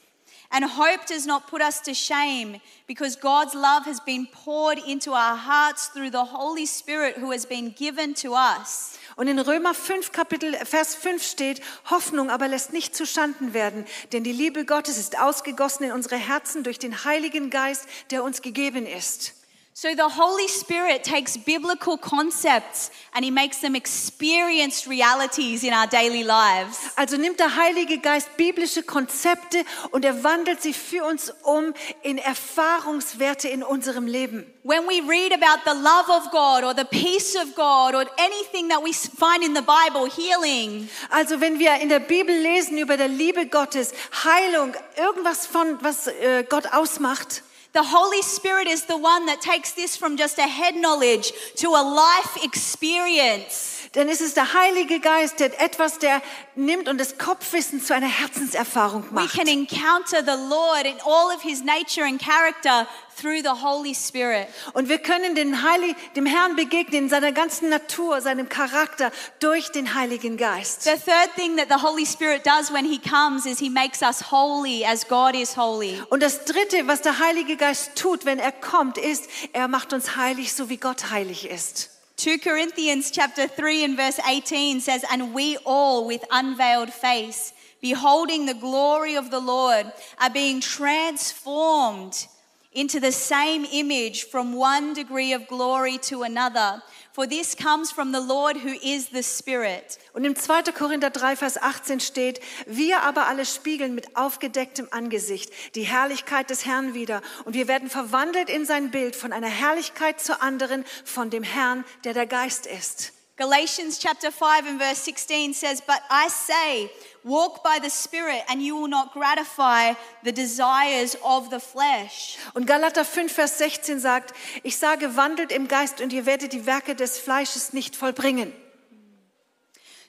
And 0.55 0.63
hope 0.65 1.07
does 1.07 1.25
not 1.25 1.47
put 1.47 1.63
us 1.63 1.81
to 1.81 1.95
shame 1.95 2.61
because 2.85 3.15
God's 3.15 3.55
love 3.55 3.85
has 3.85 3.99
been 3.99 4.27
poured 4.27 4.77
into 4.77 5.11
our 5.11 5.35
hearts 5.35 5.87
through 5.87 6.11
the 6.11 6.25
Holy 6.25 6.67
Spirit 6.67 7.15
who 7.17 7.31
has 7.31 7.47
been 7.47 7.71
given 7.71 8.13
to 8.15 8.35
us. 8.35 8.99
Und 9.15 9.27
in 9.27 9.39
Römer 9.39 9.73
5, 9.73 10.11
Kapitel, 10.11 10.53
Vers 10.63 10.93
5 10.93 11.23
steht, 11.23 11.61
Hoffnung 11.89 12.29
aber 12.29 12.47
lässt 12.47 12.71
nicht 12.71 12.95
zuschanden 12.95 13.55
werden, 13.55 13.85
denn 14.11 14.23
die 14.23 14.31
Liebe 14.31 14.63
Gottes 14.63 14.99
ist 14.99 15.19
ausgegossen 15.19 15.85
in 15.85 15.91
unsere 15.91 16.17
Herzen 16.17 16.63
durch 16.63 16.77
den 16.77 17.03
Heiligen 17.03 17.49
Geist, 17.49 17.87
der 18.11 18.23
uns 18.23 18.43
gegeben 18.43 18.85
ist. 18.85 19.33
So 19.75 19.95
the 19.95 20.07
Holy 20.07 20.47
Spirit 20.47 21.03
takes 21.03 21.35
biblical 21.35 21.97
concepts 21.97 22.91
and 23.15 23.25
he 23.25 23.31
makes 23.31 23.59
them 23.61 23.73
experienced 23.75 24.85
realities 24.85 25.63
in 25.63 25.73
our 25.73 25.87
daily 25.87 26.21
lives. 26.21 26.77
Also 26.95 27.17
nimmt 27.17 27.39
der 27.39 27.55
Heilige 27.55 27.97
Geist 27.97 28.37
biblische 28.37 28.83
Konzepte 28.83 29.65
und 29.89 30.05
er 30.05 30.23
wandelt 30.23 30.61
sie 30.61 30.73
für 30.73 31.03
uns 31.03 31.33
um 31.41 31.73
in 32.03 32.19
Erfahrungswerte 32.19 33.49
in 33.49 33.63
unserem 33.63 34.05
Leben. 34.05 34.45
When 34.61 34.83
we 34.87 35.01
read 35.09 35.33
about 35.33 35.63
the 35.65 35.75
love 35.75 36.07
of 36.07 36.29
God 36.29 36.63
or 36.63 36.75
the 36.75 36.85
peace 36.85 37.35
of 37.35 37.55
God 37.55 37.95
or 37.95 38.05
anything 38.17 38.69
that 38.69 38.83
we 38.83 38.93
find 38.93 39.43
in 39.43 39.55
the 39.55 39.63
Bible, 39.63 40.07
healing, 40.07 40.87
Also 41.09 41.41
wenn 41.41 41.57
wir 41.57 41.77
in 41.81 41.89
der 41.89 41.99
Bibel 41.99 42.35
lesen 42.35 42.77
über 42.77 42.95
der 42.95 43.07
Liebe 43.07 43.47
Gottes, 43.47 43.91
Heilung, 44.23 44.75
irgendwas 44.97 45.47
von 45.47 45.79
was 45.81 46.05
äh, 46.05 46.45
Gott 46.47 46.67
ausmacht, 46.73 47.41
the 47.73 47.83
Holy 47.83 48.21
Spirit 48.21 48.67
is 48.67 48.85
the 48.85 48.97
one 48.97 49.25
that 49.25 49.41
takes 49.41 49.71
this 49.71 49.97
from 49.97 50.15
just 50.15 50.37
a 50.37 50.47
head 50.47 50.75
knowledge 50.75 51.31
to 51.55 51.69
a 51.69 51.83
life 51.83 52.43
experience. 52.43 53.72
Dann 53.93 54.09
ist 54.09 54.21
es 54.21 54.33
der 54.33 54.53
Heilige 54.53 54.99
Geist, 54.99 55.39
der 55.39 55.61
etwas, 55.61 55.99
der 55.99 56.21
nimmt 56.55 56.89
und 56.89 56.97
das 56.97 57.19
Kopfwissen 57.19 57.79
zu 57.81 57.93
einer 57.93 58.07
Herzenserfahrung 58.07 59.05
We 59.11 59.21
macht. 59.21 59.33
can 59.35 59.47
encounter 59.47 60.23
the 60.25 60.37
Lord 60.49 60.85
in 60.85 60.95
all 61.05 61.35
of 61.35 61.41
his 61.43 61.63
nature 61.63 62.03
and 62.05 62.19
character 62.19 62.87
through 63.15 63.41
the 63.43 63.61
Holy 63.63 63.93
Spirit. 63.93 64.47
Und 64.73 64.89
wir 64.89 64.97
können 64.97 65.35
den 65.35 65.61
Heilig, 65.61 65.95
dem 66.15 66.25
Herrn 66.25 66.55
begegnen 66.55 67.03
in 67.03 67.09
seiner 67.09 67.31
ganzen 67.31 67.69
Natur, 67.69 68.19
seinem 68.21 68.49
Charakter 68.49 69.11
durch 69.39 69.71
den 69.71 69.93
Heiligen 69.93 70.37
Geist. 70.37 70.81
The 70.83 70.91
third 70.91 71.35
thing 71.35 71.57
that 71.57 71.67
the 71.69 71.85
Holy 71.85 72.07
Spirit 72.07 72.43
does 72.47 72.73
when 72.73 72.85
he 72.85 72.97
comes 72.99 73.45
is 73.45 73.59
he 73.59 73.69
makes 73.69 74.01
us 74.01 74.31
holy 74.31 74.83
as 74.85 75.07
God 75.07 75.35
is 75.35 75.55
holy. 75.55 76.01
Und 76.09 76.23
das 76.23 76.45
Dritte, 76.45 76.87
was 76.87 77.01
der 77.01 77.19
Heilige 77.19 77.57
Geist 77.57 77.91
tut, 77.95 78.25
wenn 78.25 78.39
er 78.39 78.51
kommt, 78.51 78.97
ist, 78.97 79.29
er 79.53 79.67
macht 79.67 79.93
uns 79.93 80.15
heilig, 80.15 80.53
so 80.53 80.69
wie 80.69 80.77
Gott 80.77 81.11
heilig 81.11 81.47
ist. 81.47 81.92
2 82.23 82.39
Corinthians 82.39 83.11
chapter 83.11 83.49
3 83.49 83.83
and 83.83 83.97
verse 83.97 84.17
18 84.25 84.79
says, 84.79 85.03
And 85.11 85.33
we 85.33 85.57
all 85.65 86.07
with 86.07 86.23
unveiled 86.31 86.93
face, 86.93 87.51
beholding 87.81 88.45
the 88.45 88.53
glory 88.53 89.15
of 89.15 89.29
the 89.29 89.41
Lord, 89.41 89.91
are 90.21 90.29
being 90.29 90.61
transformed 90.61 92.27
into 92.71 93.01
the 93.01 93.11
same 93.11 93.65
image 93.69 94.23
from 94.23 94.53
one 94.53 94.93
degree 94.93 95.33
of 95.33 95.49
glory 95.49 95.97
to 95.97 96.23
another. 96.23 96.81
For 97.13 97.29
this 97.29 97.55
comes 97.55 97.91
from 97.91 98.11
the 98.11 98.19
Lord 98.19 98.57
who 98.57 98.69
is 98.69 99.09
the 99.11 99.21
Spirit. 99.21 99.99
Und 100.13 100.25
im 100.25 100.35
2. 100.35 100.71
Korinther 100.71 101.11
3, 101.11 101.35
Vers 101.35 101.61
18 101.61 101.99
steht, 101.99 102.39
wir 102.65 103.03
aber 103.03 103.27
alle 103.27 103.45
spiegeln 103.45 103.93
mit 103.93 104.17
aufgedecktem 104.17 104.87
Angesicht 104.89 105.53
die 105.75 105.83
Herrlichkeit 105.83 106.49
des 106.49 106.65
Herrn 106.65 106.95
wieder 106.95 107.21
und 107.45 107.53
wir 107.53 107.67
werden 107.67 107.87
verwandelt 107.87 108.49
in 108.49 108.65
sein 108.65 108.89
Bild 108.89 109.15
von 109.15 109.31
einer 109.31 109.47
Herrlichkeit 109.47 110.19
zur 110.21 110.41
anderen 110.41 110.85
von 111.05 111.29
dem 111.29 111.43
Herrn, 111.43 111.85
der 112.03 112.15
der 112.15 112.25
Geist 112.25 112.65
ist. 112.65 113.13
Galatians 113.35 113.97
chapter 113.97 114.29
5 114.29 114.67
and 114.67 114.79
verse 114.79 114.99
16 114.99 115.55
says, 115.55 115.81
But 115.81 116.01
I 116.11 116.27
say, 116.27 116.91
walk 117.23 117.63
by 117.63 117.79
the 117.81 117.89
Spirit, 117.89 118.43
and 118.47 118.61
you 118.61 118.75
will 118.75 118.87
not 118.87 119.11
gratify 119.11 119.93
the 120.23 120.31
desires 120.31 121.17
of 121.25 121.49
the 121.49 121.59
flesh. 121.59 122.37
Und 122.53 122.67
Galater 122.67 123.03
5, 123.03 123.31
Vers 123.31 123.57
16 123.57 123.99
sagt, 123.99 124.33
ich 124.61 124.77
sage, 124.77 125.15
wandelt 125.15 125.51
im 125.51 125.67
Geist 125.67 125.99
und 125.99 126.13
ihr 126.13 126.27
werdet 126.27 126.53
die 126.53 126.67
Werke 126.67 126.93
des 126.93 127.17
Fleisches 127.17 127.73
nicht 127.73 127.95
vollbringen. 127.95 128.53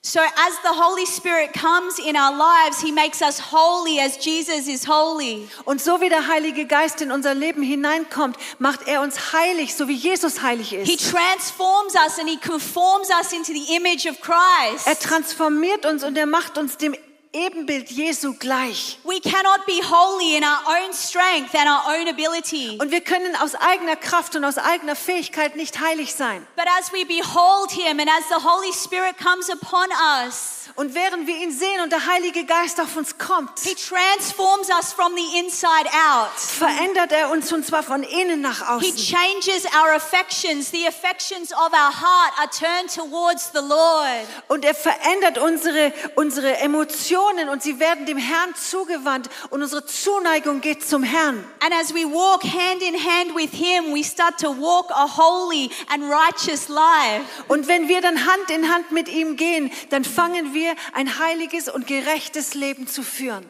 So, 0.06 0.20
as 0.20 0.52
the 0.62 0.74
Holy 0.74 1.06
Spirit 1.06 1.54
comes 1.54 1.98
in 1.98 2.14
our 2.14 2.36
lives, 2.36 2.82
He 2.82 2.92
makes 2.92 3.22
us 3.22 3.40
holy 3.40 3.98
as 3.98 4.18
Jesus 4.18 4.68
is 4.68 4.84
holy. 4.86 5.48
Und 5.64 5.80
so 5.80 5.98
wie 6.02 6.10
der 6.10 6.28
Heilige 6.28 6.66
Geist 6.66 7.00
in 7.00 7.10
unser 7.10 7.32
Leben 7.32 7.62
hineinkommt, 7.62 8.36
macht 8.58 8.86
er 8.86 9.00
uns 9.00 9.32
heilig, 9.32 9.74
so 9.74 9.88
wie 9.88 9.94
Jesus 9.94 10.42
heilig 10.42 10.68
He 10.68 10.76
ist. 10.96 11.10
transforms 11.10 11.94
us 11.94 12.18
and 12.18 12.28
He 12.28 12.36
conforms 12.36 13.08
us 13.18 13.32
into 13.32 13.52
the 13.54 13.74
image 13.76 14.04
of 14.06 14.20
Christ. 14.20 14.86
Er 14.86 14.98
transformiert 14.98 15.86
uns 15.86 16.04
und 16.04 16.18
er 16.18 16.26
macht 16.26 16.58
uns 16.58 16.76
dem 16.76 16.94
Ebenbild 17.34 17.90
Jesu 17.90 18.34
gleich. 18.34 18.98
We 19.02 19.20
cannot 19.20 19.66
be 19.66 19.82
holy 19.82 20.36
in 20.36 20.44
our 20.44 20.62
own 20.68 20.92
strength 20.92 21.52
and 21.54 21.68
our 21.68 21.82
own 21.98 22.08
ability. 22.08 22.78
Und 22.80 22.92
wir 22.92 23.00
können 23.00 23.34
aus 23.36 23.56
eigener 23.56 23.96
Kraft 23.96 24.36
und 24.36 24.44
aus 24.44 24.56
eigener 24.56 24.94
Fähigkeit 24.94 25.56
nicht 25.56 25.80
heilig 25.80 26.14
sein. 26.14 26.46
But 26.54 26.66
as 26.78 26.92
we 26.92 27.04
behold 27.04 27.72
Him 27.72 27.98
and 27.98 28.08
as 28.08 28.28
the 28.28 28.46
Holy 28.46 28.72
Spirit 28.72 29.16
comes 29.18 29.50
upon 29.50 29.88
us, 30.24 30.63
Und 30.76 30.92
während 30.92 31.28
wir 31.28 31.36
ihn 31.36 31.52
sehen 31.52 31.80
und 31.82 31.92
der 31.92 32.04
Heilige 32.04 32.44
Geist 32.44 32.80
auf 32.80 32.96
uns 32.96 33.16
kommt, 33.16 33.60
He 33.60 33.76
transforms 33.76 34.68
us 34.70 34.92
from 34.92 35.12
the 35.14 35.38
inside 35.38 35.88
out. 36.10 36.30
verändert 36.36 37.12
er 37.12 37.30
uns 37.30 37.52
und 37.52 37.64
zwar 37.64 37.84
von 37.84 38.02
innen 38.02 38.40
nach 38.40 38.58
He 38.80 38.88
außen. 38.90 38.96
changes 38.96 39.64
our 39.66 39.92
affections. 39.94 40.72
The 40.72 40.88
affections 40.88 41.52
of 41.52 41.72
our 41.72 41.92
heart 41.92 42.32
are 42.38 42.50
turned 42.50 42.92
towards 42.92 43.52
the 43.52 43.60
Lord. 43.60 44.26
Und 44.48 44.64
er 44.64 44.74
verändert 44.74 45.38
unsere, 45.38 45.92
unsere 46.16 46.56
Emotionen 46.56 47.48
und 47.50 47.62
sie 47.62 47.78
werden 47.78 48.04
dem 48.06 48.18
Herrn 48.18 48.52
zugewandt 48.56 49.30
und 49.50 49.62
unsere 49.62 49.86
Zuneigung 49.86 50.60
geht 50.60 50.84
zum 50.84 51.04
Herrn. 51.04 51.44
And 51.60 51.72
as 51.80 51.94
we 51.94 52.04
walk 52.04 52.42
hand 52.42 52.82
in 52.82 52.94
hand 52.96 53.32
with 53.36 53.50
Him, 53.52 53.94
we 53.94 54.02
start 54.02 54.40
to 54.40 54.48
walk 54.50 54.90
a 54.90 55.06
holy 55.06 55.70
and 55.88 56.02
righteous 56.10 56.68
life. 56.68 57.22
Und 57.46 57.68
wenn 57.68 57.86
wir 57.86 58.00
dann 58.00 58.26
Hand 58.26 58.50
in 58.50 58.68
Hand 58.74 58.90
mit 58.90 59.08
ihm 59.08 59.36
gehen, 59.36 59.70
dann 59.90 60.02
fangen 60.04 60.52
wir 60.52 60.63
ein 60.92 61.18
heiliges 61.18 61.68
und 61.68 61.86
gerechtes 61.86 62.54
Leben 62.54 62.86
zu 62.86 63.02
führen. 63.02 63.48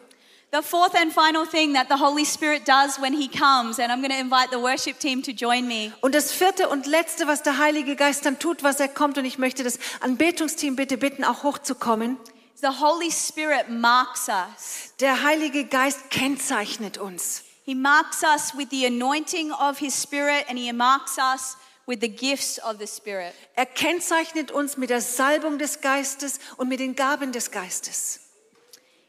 The 0.53 0.63
fourth 0.63 0.95
and 0.95 1.13
final 1.13 1.47
thing 1.47 1.75
that 1.75 1.89
the 1.89 1.99
Holy 1.99 2.25
Spirit 2.25 2.69
does 2.69 3.01
when 3.01 3.13
He 3.13 3.29
comes, 3.29 3.81
and 3.81 3.91
I'm 3.91 4.01
going 4.01 4.13
to 4.13 4.19
invite 4.21 4.51
the 4.53 4.61
worship 4.61 5.01
team 5.01 5.21
to 5.25 5.33
join 5.33 5.67
me, 5.67 5.93
Und 6.01 6.15
das 6.15 6.31
vierte 6.31 6.69
und 6.69 6.87
letzte, 6.87 7.27
was 7.27 7.43
der 7.43 7.59
Heilige 7.59 7.97
Geist 7.97 8.25
dann 8.25 8.39
tut, 8.39 8.63
was 8.63 8.79
er 8.79 8.87
kommt, 8.89 9.19
und 9.19 9.25
ich 9.25 9.37
möchte 9.37 9.65
das 9.65 9.81
Anbetungsteam 10.01 10.77
bitte 10.77 10.97
bitten, 10.97 11.25
auch 11.25 11.43
hochzukommen. 11.43 12.19
the 12.61 12.69
Holy 12.81 13.11
Spirit 13.11 13.69
marks 13.69 14.29
us. 14.29 14.95
Der 15.01 15.23
Heilige 15.25 15.65
Geist 15.65 16.09
kennzeichnet 16.11 16.99
uns. 16.99 17.43
He 17.65 17.75
marks 17.75 18.23
us 18.23 18.57
with 18.57 18.69
the 18.71 18.87
anointing 18.87 19.51
of 19.51 19.79
His 19.79 20.01
Spirit, 20.01 20.45
and 20.49 20.57
He 20.57 20.73
marks 20.73 21.19
us 21.19 21.57
with 21.87 22.01
the 22.01 22.09
gifts 22.09 22.59
of 22.59 22.77
the 22.79 22.87
Spirit. 22.87 23.33
Er 23.55 23.67
kennzeichnet 23.67 24.51
uns 24.51 24.77
mit 24.77 24.91
der 24.91 25.01
Salbung 25.01 25.59
des 25.59 25.81
Geistes 25.81 26.39
und 26.57 26.69
mit 26.69 26.81
den 26.81 26.95
Gaben 26.95 27.33
des 27.33 27.51
Geistes. 27.51 28.21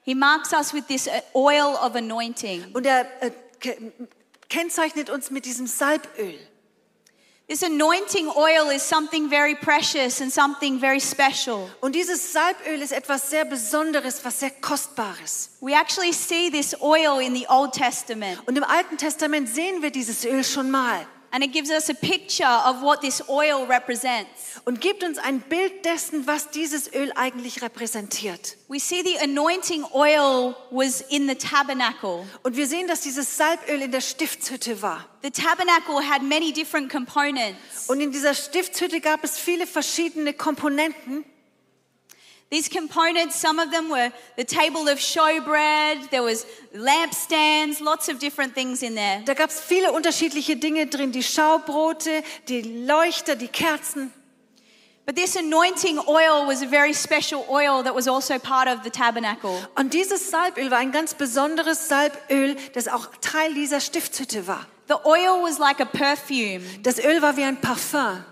He 0.03 0.13
marks 0.13 0.53
us 0.53 0.73
with 0.73 0.85
this 0.87 1.07
uh, 1.07 1.11
oil 1.33 1.75
of 1.75 1.95
anointing. 1.95 2.65
Und 2.73 2.85
er 2.85 3.07
äh, 3.21 3.31
ke- 3.59 3.91
kennzeichnet 4.49 5.09
uns 5.09 5.31
mit 5.31 5.45
diesem 5.45 5.67
Salböl. 5.67 6.37
This 7.47 7.61
anointing 7.61 8.27
oil 8.35 8.71
is 8.71 8.81
something 8.81 9.29
very 9.29 9.53
precious 9.53 10.19
and 10.19 10.33
something 10.33 10.79
very 10.79 10.99
special. 10.99 11.69
Und 11.79 11.93
dieses 11.93 12.33
Salböl 12.33 12.81
ist 12.81 12.91
etwas 12.91 13.29
sehr 13.29 13.45
Besonderes, 13.45 14.25
was 14.25 14.39
sehr 14.39 14.49
Kostbares. 14.49 15.51
We 15.61 15.73
actually 15.73 16.11
see 16.11 16.49
this 16.49 16.75
oil 16.81 17.19
in 17.19 17.35
the 17.35 17.45
Old 17.47 17.71
Testament, 17.73 18.39
Und 18.47 18.57
im 18.57 18.63
Alten 18.63 18.97
Testament 18.97 19.47
sehen 19.47 19.83
wir 19.83 19.91
dieses 19.91 20.25
Öl 20.25 20.43
schon 20.43 20.71
mal 20.71 21.05
and 21.35 21.43
it 21.43 21.51
gives 21.51 21.69
us 21.69 21.89
a 21.89 21.93
picture 21.93 22.45
of 22.45 22.81
what 22.81 23.01
this 23.01 23.21
oil 23.27 23.65
represents. 23.67 24.61
und 24.63 24.79
gibt 24.79 25.03
uns 25.03 25.17
ein 25.17 25.41
Bild 25.41 25.83
dessen, 25.83 26.25
was 26.27 26.49
dieses 26.49 26.93
Öl 26.93 27.11
eigentlich 27.15 27.61
repräsentiert. 27.61 28.55
We 28.69 28.79
see 28.79 29.03
the 29.03 29.19
anointing 29.19 29.83
oil 29.93 30.55
was 30.71 31.01
in 31.01 31.27
the 31.27 31.35
tabernacle. 31.35 32.25
Und 32.43 32.55
wir 32.55 32.67
sehen, 32.67 32.87
dass 32.87 33.01
dieses 33.01 33.35
Salböl 33.35 33.81
in 33.81 33.91
der 33.91 33.99
Stiftshütte 33.99 34.81
war. 34.81 35.05
The 35.23 35.29
tabernacle 35.29 36.01
had 36.01 36.21
many 36.23 36.53
different 36.53 36.89
components. 36.89 37.89
Und 37.89 37.99
in 37.99 38.13
dieser 38.13 38.33
Stiftshütte 38.33 39.01
gab 39.01 39.25
es 39.25 39.37
viele 39.37 39.67
verschiedene 39.67 40.33
Komponenten. 40.33 41.25
These 42.51 42.69
components, 42.69 43.39
some 43.39 43.59
of 43.59 43.71
them 43.71 43.89
were 43.89 44.11
the 44.37 44.43
table 44.43 44.87
of 44.87 44.99
showbread, 44.99 46.09
there 46.11 46.21
was 46.21 46.45
lampstands, 46.75 47.81
lots 47.81 48.07
of 48.07 48.19
different 48.19 48.53
things 48.53 48.83
in 48.83 48.93
there. 48.93 49.23
Da 49.25 49.33
gab 49.33 49.49
es 49.49 49.59
viele 49.59 49.91
unterschiedliche 49.91 50.55
Dinge 50.55 50.85
drin, 50.85 51.11
die 51.11 51.23
Schaubrote, 51.23 52.23
die 52.47 52.61
Leuchter, 52.61 53.35
die 53.35 53.47
Kerzen. 53.47 54.13
But 55.07 55.15
this 55.15 55.35
anointing 55.35 55.99
oil 56.07 56.47
was 56.47 56.63
a 56.63 56.67
very 56.67 56.93
special 56.93 57.45
oil 57.49 57.83
that 57.83 57.93
was 57.93 58.07
also 58.07 58.39
part 58.39 58.67
of 58.67 58.83
the 58.83 58.89
tabernacle. 58.89 59.55
Und 59.75 59.93
dieses 59.93 60.31
Salböl 60.31 60.71
war 60.71 60.79
ein 60.79 60.91
ganz 60.91 61.13
besonderes 61.13 61.87
Salböl, 61.87 62.55
das 62.73 62.87
auch 62.87 63.07
Teil 63.21 63.53
dieser 63.53 63.79
Stiftshütte 63.79 64.47
war. 64.47 64.65
The 64.87 64.95
oil 65.03 65.43
was 65.43 65.57
like 65.57 65.79
a 65.79 65.85
perfume, 65.85 66.61
Das 66.83 66.99
Öl 66.99 67.21
war 67.21 67.37
wie 67.37 67.43
ein 67.43 67.59
Parfum. 67.59 68.23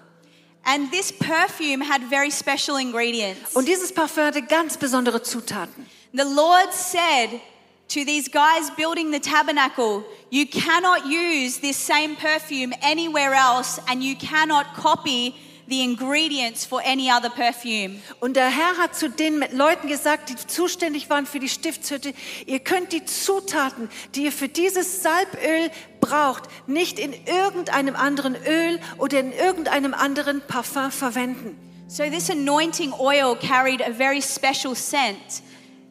And 0.66 0.92
this 0.92 1.12
perfume 1.12 1.82
had 1.82 2.04
very 2.10 2.30
special 2.30 2.78
ingredients. 2.78 3.56
Und 3.56 3.68
dieses 3.68 3.92
Parfum 3.92 4.26
hatte 4.26 4.42
ganz 4.42 4.78
besondere 4.78 5.22
Zutaten. 5.22 5.86
The 6.14 6.24
Lord 6.24 6.74
said 6.74 7.42
to 7.90 8.06
these 8.06 8.30
guys 8.30 8.70
building 8.78 9.12
the 9.12 9.20
tabernacle, 9.20 10.04
You 10.30 10.46
cannot 10.46 11.06
use 11.06 11.60
this 11.60 11.78
same 11.78 12.16
perfume 12.16 12.74
anywhere 12.82 13.34
else, 13.34 13.80
and 13.88 14.04
you 14.04 14.16
cannot 14.16 14.74
copy 14.76 15.36
the 15.68 15.84
ingredients 15.84 16.66
for 16.66 16.82
any 16.86 17.10
other 17.12 17.30
perfume. 17.30 18.00
Und 18.20 18.36
der 18.36 18.50
Herr 18.50 18.78
hat 18.78 18.96
zu 18.96 19.10
den 19.10 19.44
Leuten 19.52 19.88
gesagt, 19.88 20.30
die 20.30 20.36
zuständig 20.36 21.10
waren 21.10 21.26
für 21.26 21.40
die 21.40 21.50
Stiftshütte, 21.50 22.14
ihr 22.46 22.60
könnt 22.60 22.92
die 22.92 23.06
Zutaten, 23.06 23.90
die 24.16 24.26
ihr 24.26 24.32
für 24.32 24.50
dieses 24.50 25.02
Salböl 25.02 25.72
braucht, 26.02 26.44
nicht 26.68 27.00
in 27.00 27.14
irgendeinem 27.26 27.96
anderen 27.96 28.36
Öl 28.36 28.80
oder 28.98 29.20
in 29.20 29.32
irgendeinem 29.32 29.94
anderen 29.94 30.42
Parfum 30.42 30.92
verwenden. 30.92 31.58
So, 31.88 32.04
this 32.10 32.30
anointing 32.30 32.92
oil 32.94 33.36
carried 33.36 33.82
a 33.82 33.92
very 33.92 34.22
special 34.22 34.76
scent 34.76 35.44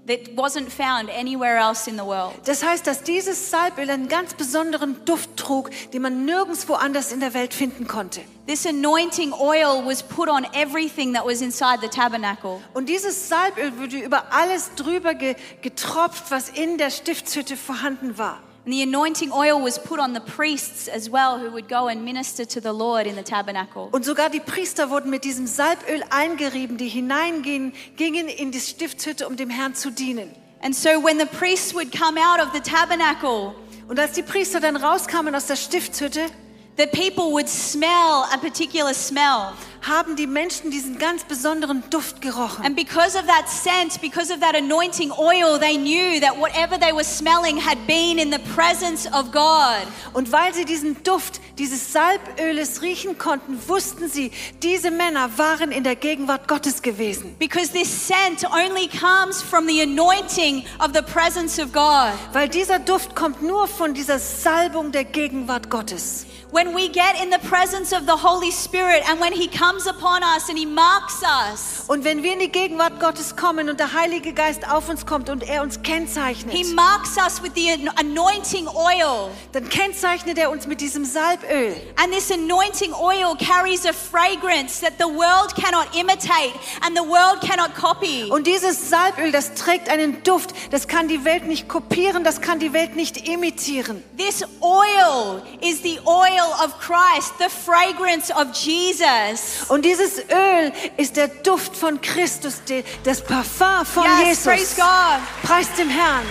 that 0.06 0.36
wasn't 0.36 0.70
found 0.70 1.08
anywhere 1.10 1.58
else 1.58 1.88
in 1.88 1.96
the 1.96 2.04
world. 2.04 2.34
Das 2.44 2.64
heißt, 2.64 2.86
dass 2.86 3.02
dieses 3.02 3.50
Salböl 3.50 3.88
einen 3.88 4.08
ganz 4.08 4.34
besonderen 4.34 5.04
Duft 5.04 5.36
trug, 5.36 5.70
den 5.92 6.02
man 6.02 6.24
nirgendwo 6.24 6.74
anders 6.74 7.12
in 7.12 7.20
der 7.20 7.34
Welt 7.34 7.54
finden 7.54 7.86
konnte. 7.86 8.20
This 8.46 8.66
anointing 8.66 9.32
oil 9.32 9.84
was 9.86 10.02
put 10.02 10.28
on 10.28 10.44
everything 10.52 11.14
that 11.14 11.24
was 11.24 11.40
inside 11.40 11.78
the 11.80 11.88
tabernacle. 11.88 12.60
Und 12.74 12.88
dieses 12.88 13.28
Salböl 13.28 13.78
wurde 13.78 13.98
über 13.98 14.32
alles 14.32 14.74
drüber 14.74 15.14
ge 15.14 15.36
getropft, 15.60 16.30
was 16.30 16.48
in 16.48 16.78
der 16.78 16.90
Stiftshütte 16.90 17.56
vorhanden 17.56 18.18
war. 18.18 18.40
And 18.64 18.72
the 18.72 18.82
anointing 18.82 19.32
oil 19.32 19.60
was 19.60 19.78
put 19.78 19.98
on 19.98 20.14
the 20.14 20.20
priests 20.20 20.88
as 20.88 21.10
well, 21.10 21.38
who 21.38 21.50
would 21.50 21.68
go 21.68 21.88
and 21.88 22.04
minister 22.04 22.46
to 22.46 22.60
the 22.60 22.72
Lord 22.72 23.06
in 23.06 23.16
the 23.16 23.24
tabernacle. 23.24 23.88
Und 23.90 24.04
sogar 24.04 24.30
die 24.30 24.40
Priester 24.40 24.88
wurden 24.88 25.10
mit 25.10 25.24
diesem 25.24 25.46
Salböl 25.46 26.02
eingerieben, 26.10 26.76
die 26.76 26.88
hineingingen, 26.88 27.72
gingen 27.96 28.28
in 28.28 28.52
die 28.52 28.60
Stiftshütte, 28.60 29.26
um 29.26 29.36
dem 29.36 29.50
Herrn 29.50 29.74
zu 29.74 29.90
dienen. 29.90 30.30
And 30.62 30.76
so 30.76 31.02
when 31.02 31.18
the 31.18 31.26
priests 31.26 31.74
would 31.74 31.90
come 31.90 32.20
out 32.20 32.40
of 32.40 32.52
the 32.52 32.60
tabernacle, 32.60 33.54
Und 33.88 33.98
als 33.98 34.12
die 34.12 34.22
Priester 34.22 34.60
dann 34.60 34.76
rauskamen 34.76 35.34
aus 35.34 35.46
der 35.46 35.56
Stiftshütte, 35.56 36.30
the 36.78 36.86
people 36.86 37.30
would 37.32 37.48
smell 37.48 38.24
a 38.32 38.38
particular 38.40 38.94
smell. 38.94 39.52
Haben 39.82 40.16
die 40.16 40.26
Menschen 40.26 40.70
diesen 40.70 40.98
ganz 40.98 41.24
besonderen 41.24 41.82
Duft 41.90 42.20
gerochen. 42.20 42.64
And 42.64 42.76
because 42.76 43.18
of 43.18 43.26
that 43.26 43.48
scent, 43.48 44.00
because 44.00 44.32
of 44.32 44.40
that 44.40 44.54
anointing 44.54 45.12
oil, 45.12 45.58
they 45.58 45.76
knew 45.76 46.20
that 46.20 46.38
whatever 46.38 46.78
they 46.78 46.92
were 46.92 47.04
smelling 47.04 47.58
had 47.58 47.78
been 47.86 48.18
in 48.18 48.30
the 48.30 48.38
presence 48.54 49.06
of 49.12 49.32
God. 49.32 49.86
Und 50.12 50.30
weil 50.32 50.54
sie 50.54 50.64
diesen 50.64 51.02
Duft 51.02 51.40
dieses 51.58 51.92
Salböles 51.92 52.82
riechen 52.82 53.18
konnten, 53.18 53.58
wussten 53.66 54.08
sie, 54.08 54.30
diese 54.62 54.90
Männer 54.90 55.36
waren 55.36 55.72
in 55.72 55.84
der 55.84 55.96
Gegenwart 55.96 56.48
Gottes 56.48 56.82
gewesen. 56.82 57.36
Because 57.38 57.72
this 57.72 57.88
scent 57.88 58.44
only 58.44 58.88
comes 58.88 59.42
from 59.42 59.66
the 59.66 59.82
anointing 59.82 60.64
of 60.78 60.92
the 60.94 61.02
presence 61.02 61.58
of 61.58 61.72
God. 61.72 62.12
Weil 62.32 62.48
dieser 62.48 62.78
Duft 62.78 63.16
kommt 63.16 63.42
nur 63.42 63.66
von 63.66 63.94
dieser 63.94 64.18
Salbung 64.18 64.92
der 64.92 65.04
Gegenwart 65.04 65.70
Gottes. 65.70 66.26
When 66.52 66.74
we 66.74 66.88
get 66.88 67.18
in 67.18 67.30
the 67.30 67.38
presence 67.38 67.94
of 67.94 68.02
the 68.04 68.14
Holy 68.14 68.50
Spirit 68.50 69.08
and 69.08 69.18
when 69.18 69.32
He 69.32 69.48
comes 69.48 69.71
upon 69.86 70.22
us 70.36 70.48
and 70.48 70.58
He 70.58 70.66
marks 70.66 71.20
us, 71.22 71.84
Und 71.88 72.04
wenn 72.04 72.22
wir 72.22 72.32
in 72.32 72.38
die 72.40 72.50
Gegenwart 72.50 73.00
Gottes 73.00 73.36
kommen 73.36 73.68
und 73.68 73.80
der 73.80 73.92
Heilige 73.92 74.32
Geist 74.32 74.68
auf 74.70 74.88
uns 74.88 75.04
kommt 75.06 75.28
und 75.30 75.42
er 75.42 75.62
uns 75.62 75.82
kennzeichnet, 75.82 76.54
He 76.54 76.64
marks 76.74 77.16
us 77.16 77.42
with 77.42 77.52
the 77.54 77.70
an- 77.72 77.88
anointing 77.96 78.68
oil. 78.68 79.30
dann 79.52 79.68
kennzeichnet 79.68 80.38
er 80.38 80.50
uns 80.50 80.66
mit 80.66 80.80
diesem 80.80 81.04
Salböl. 81.04 81.74
And 81.96 82.12
this 82.12 82.30
anointing 82.30 82.92
oil 82.94 83.36
carries 83.36 83.84
a 83.86 83.92
fragrance 83.92 84.80
that 84.80 84.94
the 84.98 85.04
world 85.06 85.54
cannot 85.54 85.86
imitate 85.94 86.52
and 86.86 86.96
the 86.96 87.02
world 87.04 87.40
cannot 87.40 87.74
copy. 87.74 88.24
Und 88.30 88.46
dieses 88.46 88.90
Salböl, 88.90 89.32
das 89.32 89.54
trägt 89.54 89.88
einen 89.88 90.22
Duft, 90.22 90.54
das 90.70 90.86
kann 90.88 91.08
die 91.08 91.24
Welt 91.24 91.46
nicht 91.46 91.68
kopieren, 91.68 92.24
das 92.24 92.40
kann 92.40 92.58
die 92.58 92.72
Welt 92.72 92.96
nicht 92.96 93.28
imitieren. 93.28 94.02
This 94.16 94.44
oil 94.60 95.42
is 95.60 95.82
the 95.82 95.98
oil 96.04 96.52
of 96.64 96.78
Christ, 96.78 97.32
the 97.38 97.48
fragrance 97.48 98.30
of 98.32 98.52
Jesus. 98.54 99.61
Und 99.68 99.84
dieses 99.84 100.18
Öl 100.18 100.72
ist 100.96 101.16
der 101.16 101.28
Duft 101.28 101.76
von 101.76 102.00
Christus, 102.00 102.62
das 103.04 103.22
Parfum 103.22 103.84
von 103.86 104.04
Yes, 104.26 104.44
praise 104.44 104.60
Jesus. 104.60 104.76
God. 104.76 105.20
Preis 105.42 105.66
dem 105.76 105.88
Herrn. 105.88 106.24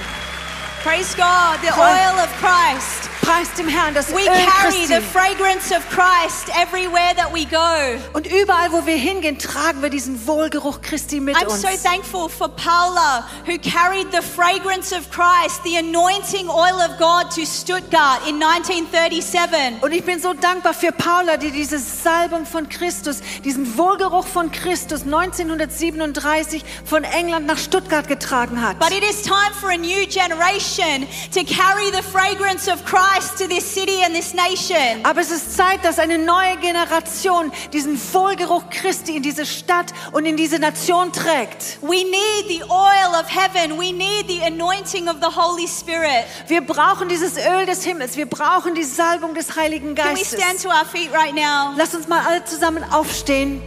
Praise 0.83 1.13
God, 1.15 1.59
the 1.61 1.71
oil 1.77 2.17
of 2.19 2.29
Christ. 2.39 3.07
Preist 3.21 3.55
dem 3.59 3.67
Herrn 3.67 3.93
das 3.93 4.09
We 4.09 4.21
Öl 4.21 4.45
carry 4.47 4.87
the 4.87 4.95
Christi. 4.95 5.01
fragrance 5.13 5.71
of 5.71 5.87
Christ 5.91 6.49
everywhere 6.59 7.13
that 7.15 7.31
we 7.31 7.45
go. 7.45 8.01
Und 8.13 8.25
überall, 8.25 8.71
wo 8.71 8.83
wir 8.87 8.95
hingehen, 8.95 9.37
tragen 9.37 9.83
wir 9.83 9.91
diesen 9.91 10.25
Wohlgeruch 10.25 10.81
Christi 10.81 11.19
mit 11.19 11.35
I'm 11.37 11.45
uns. 11.45 11.61
so 11.61 11.67
thankful 11.83 12.29
for 12.29 12.49
Paula, 12.49 13.23
who 13.45 13.59
carried 13.59 14.07
the 14.11 14.23
fragrance 14.23 14.91
of 14.91 15.11
Christ, 15.11 15.63
the 15.63 15.77
anointing 15.77 16.49
oil 16.49 16.81
of 16.81 16.97
God 16.97 17.29
to 17.35 17.45
Stuttgart 17.45 18.27
in 18.27 18.41
1937. 18.41 19.83
Und 19.83 19.91
ich 19.91 20.03
bin 20.03 20.19
so 20.19 20.33
dankbar 20.33 20.73
für 20.73 20.91
Paula, 20.91 21.37
die 21.37 21.51
diese 21.51 21.77
Salbung 21.77 22.47
von 22.47 22.67
Christus, 22.69 23.21
diesen 23.45 23.77
Wohlgeruch 23.77 24.25
von 24.25 24.51
Christus 24.51 25.03
1937 25.03 26.63
von 26.85 27.03
England 27.03 27.45
nach 27.45 27.59
Stuttgart 27.59 28.07
getragen 28.07 28.59
hat. 28.63 28.79
But 28.79 28.91
it 28.91 29.03
is 29.03 29.21
time 29.21 29.53
for 29.59 29.69
a 29.69 29.77
new 29.77 30.07
generation 30.07 30.70
to 30.77 31.43
carry 31.43 31.91
the 31.91 32.01
fragrance 32.01 32.67
of 32.71 32.83
Christ 32.85 33.37
to 33.37 33.47
this 33.47 33.65
city 33.65 34.03
and 34.03 34.15
this 34.15 34.33
nation. 34.33 35.03
Aber 35.03 35.21
es 35.21 35.31
ist 35.31 35.55
Zeit, 35.55 35.83
dass 35.83 35.99
eine 35.99 36.17
neue 36.17 36.57
Generation 36.57 37.51
diesen 37.73 37.99
Wohlgeruch 38.13 38.69
Christi 38.69 39.15
in 39.17 39.23
diese 39.23 39.45
Stadt 39.45 39.93
und 40.11 40.25
in 40.25 40.37
diese 40.37 40.59
Nation 40.59 41.11
trägt. 41.11 41.79
We 41.81 42.03
need 42.03 42.47
the 42.47 42.63
oil 42.69 43.19
of 43.19 43.27
heaven. 43.29 43.77
We 43.77 43.91
need 43.91 44.27
the 44.27 44.41
anointing 44.43 45.07
of 45.07 45.17
the 45.21 45.35
Holy 45.35 45.67
Spirit. 45.67 46.25
Wir 46.47 46.61
brauchen 46.61 47.09
dieses 47.09 47.37
Öl 47.37 47.65
des 47.65 47.83
Himmels. 47.83 48.15
Wir 48.17 48.25
brauchen 48.27 48.75
die 48.75 48.83
Salbung 48.83 49.33
des 49.33 49.55
Heiligen 49.55 49.95
Can 49.95 50.11
we 50.11 50.19
Geistes. 50.19 50.39
stand 50.39 50.61
to 50.61 50.69
our 50.69 50.85
feet 50.85 51.11
right 51.13 51.33
now? 51.33 51.73
Lass 51.77 51.93
uns 51.95 52.07
mal 52.07 52.21
alle 52.25 52.43
zusammen 52.45 52.83
aufstehen. 52.91 53.61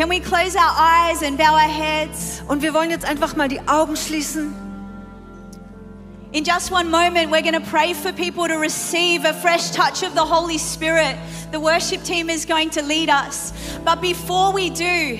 Can 0.00 0.08
we 0.08 0.18
close 0.18 0.56
our 0.56 0.72
eyes 0.78 1.20
and 1.20 1.36
bow 1.36 1.52
our 1.52 1.68
heads? 1.68 2.40
Und 2.48 2.62
wir 2.62 2.72
wollen 2.72 2.88
jetzt 2.88 3.04
einfach 3.04 3.36
mal 3.36 3.48
die 3.48 3.60
Augen 3.68 3.98
schließen. 3.98 4.54
In 6.32 6.42
just 6.42 6.72
one 6.72 6.88
moment, 6.88 7.30
we're 7.30 7.42
going 7.42 7.52
to 7.52 7.70
pray 7.70 7.92
for 7.92 8.10
people 8.10 8.48
to 8.48 8.54
receive 8.54 9.26
a 9.26 9.34
fresh 9.34 9.72
touch 9.72 10.02
of 10.02 10.14
the 10.14 10.24
Holy 10.24 10.56
Spirit. 10.56 11.18
The 11.52 11.60
worship 11.60 12.02
team 12.02 12.30
is 12.30 12.46
going 12.46 12.70
to 12.70 12.82
lead 12.82 13.10
us. 13.10 13.52
But 13.84 14.00
before 14.00 14.54
we 14.54 14.70
do, 14.70 15.18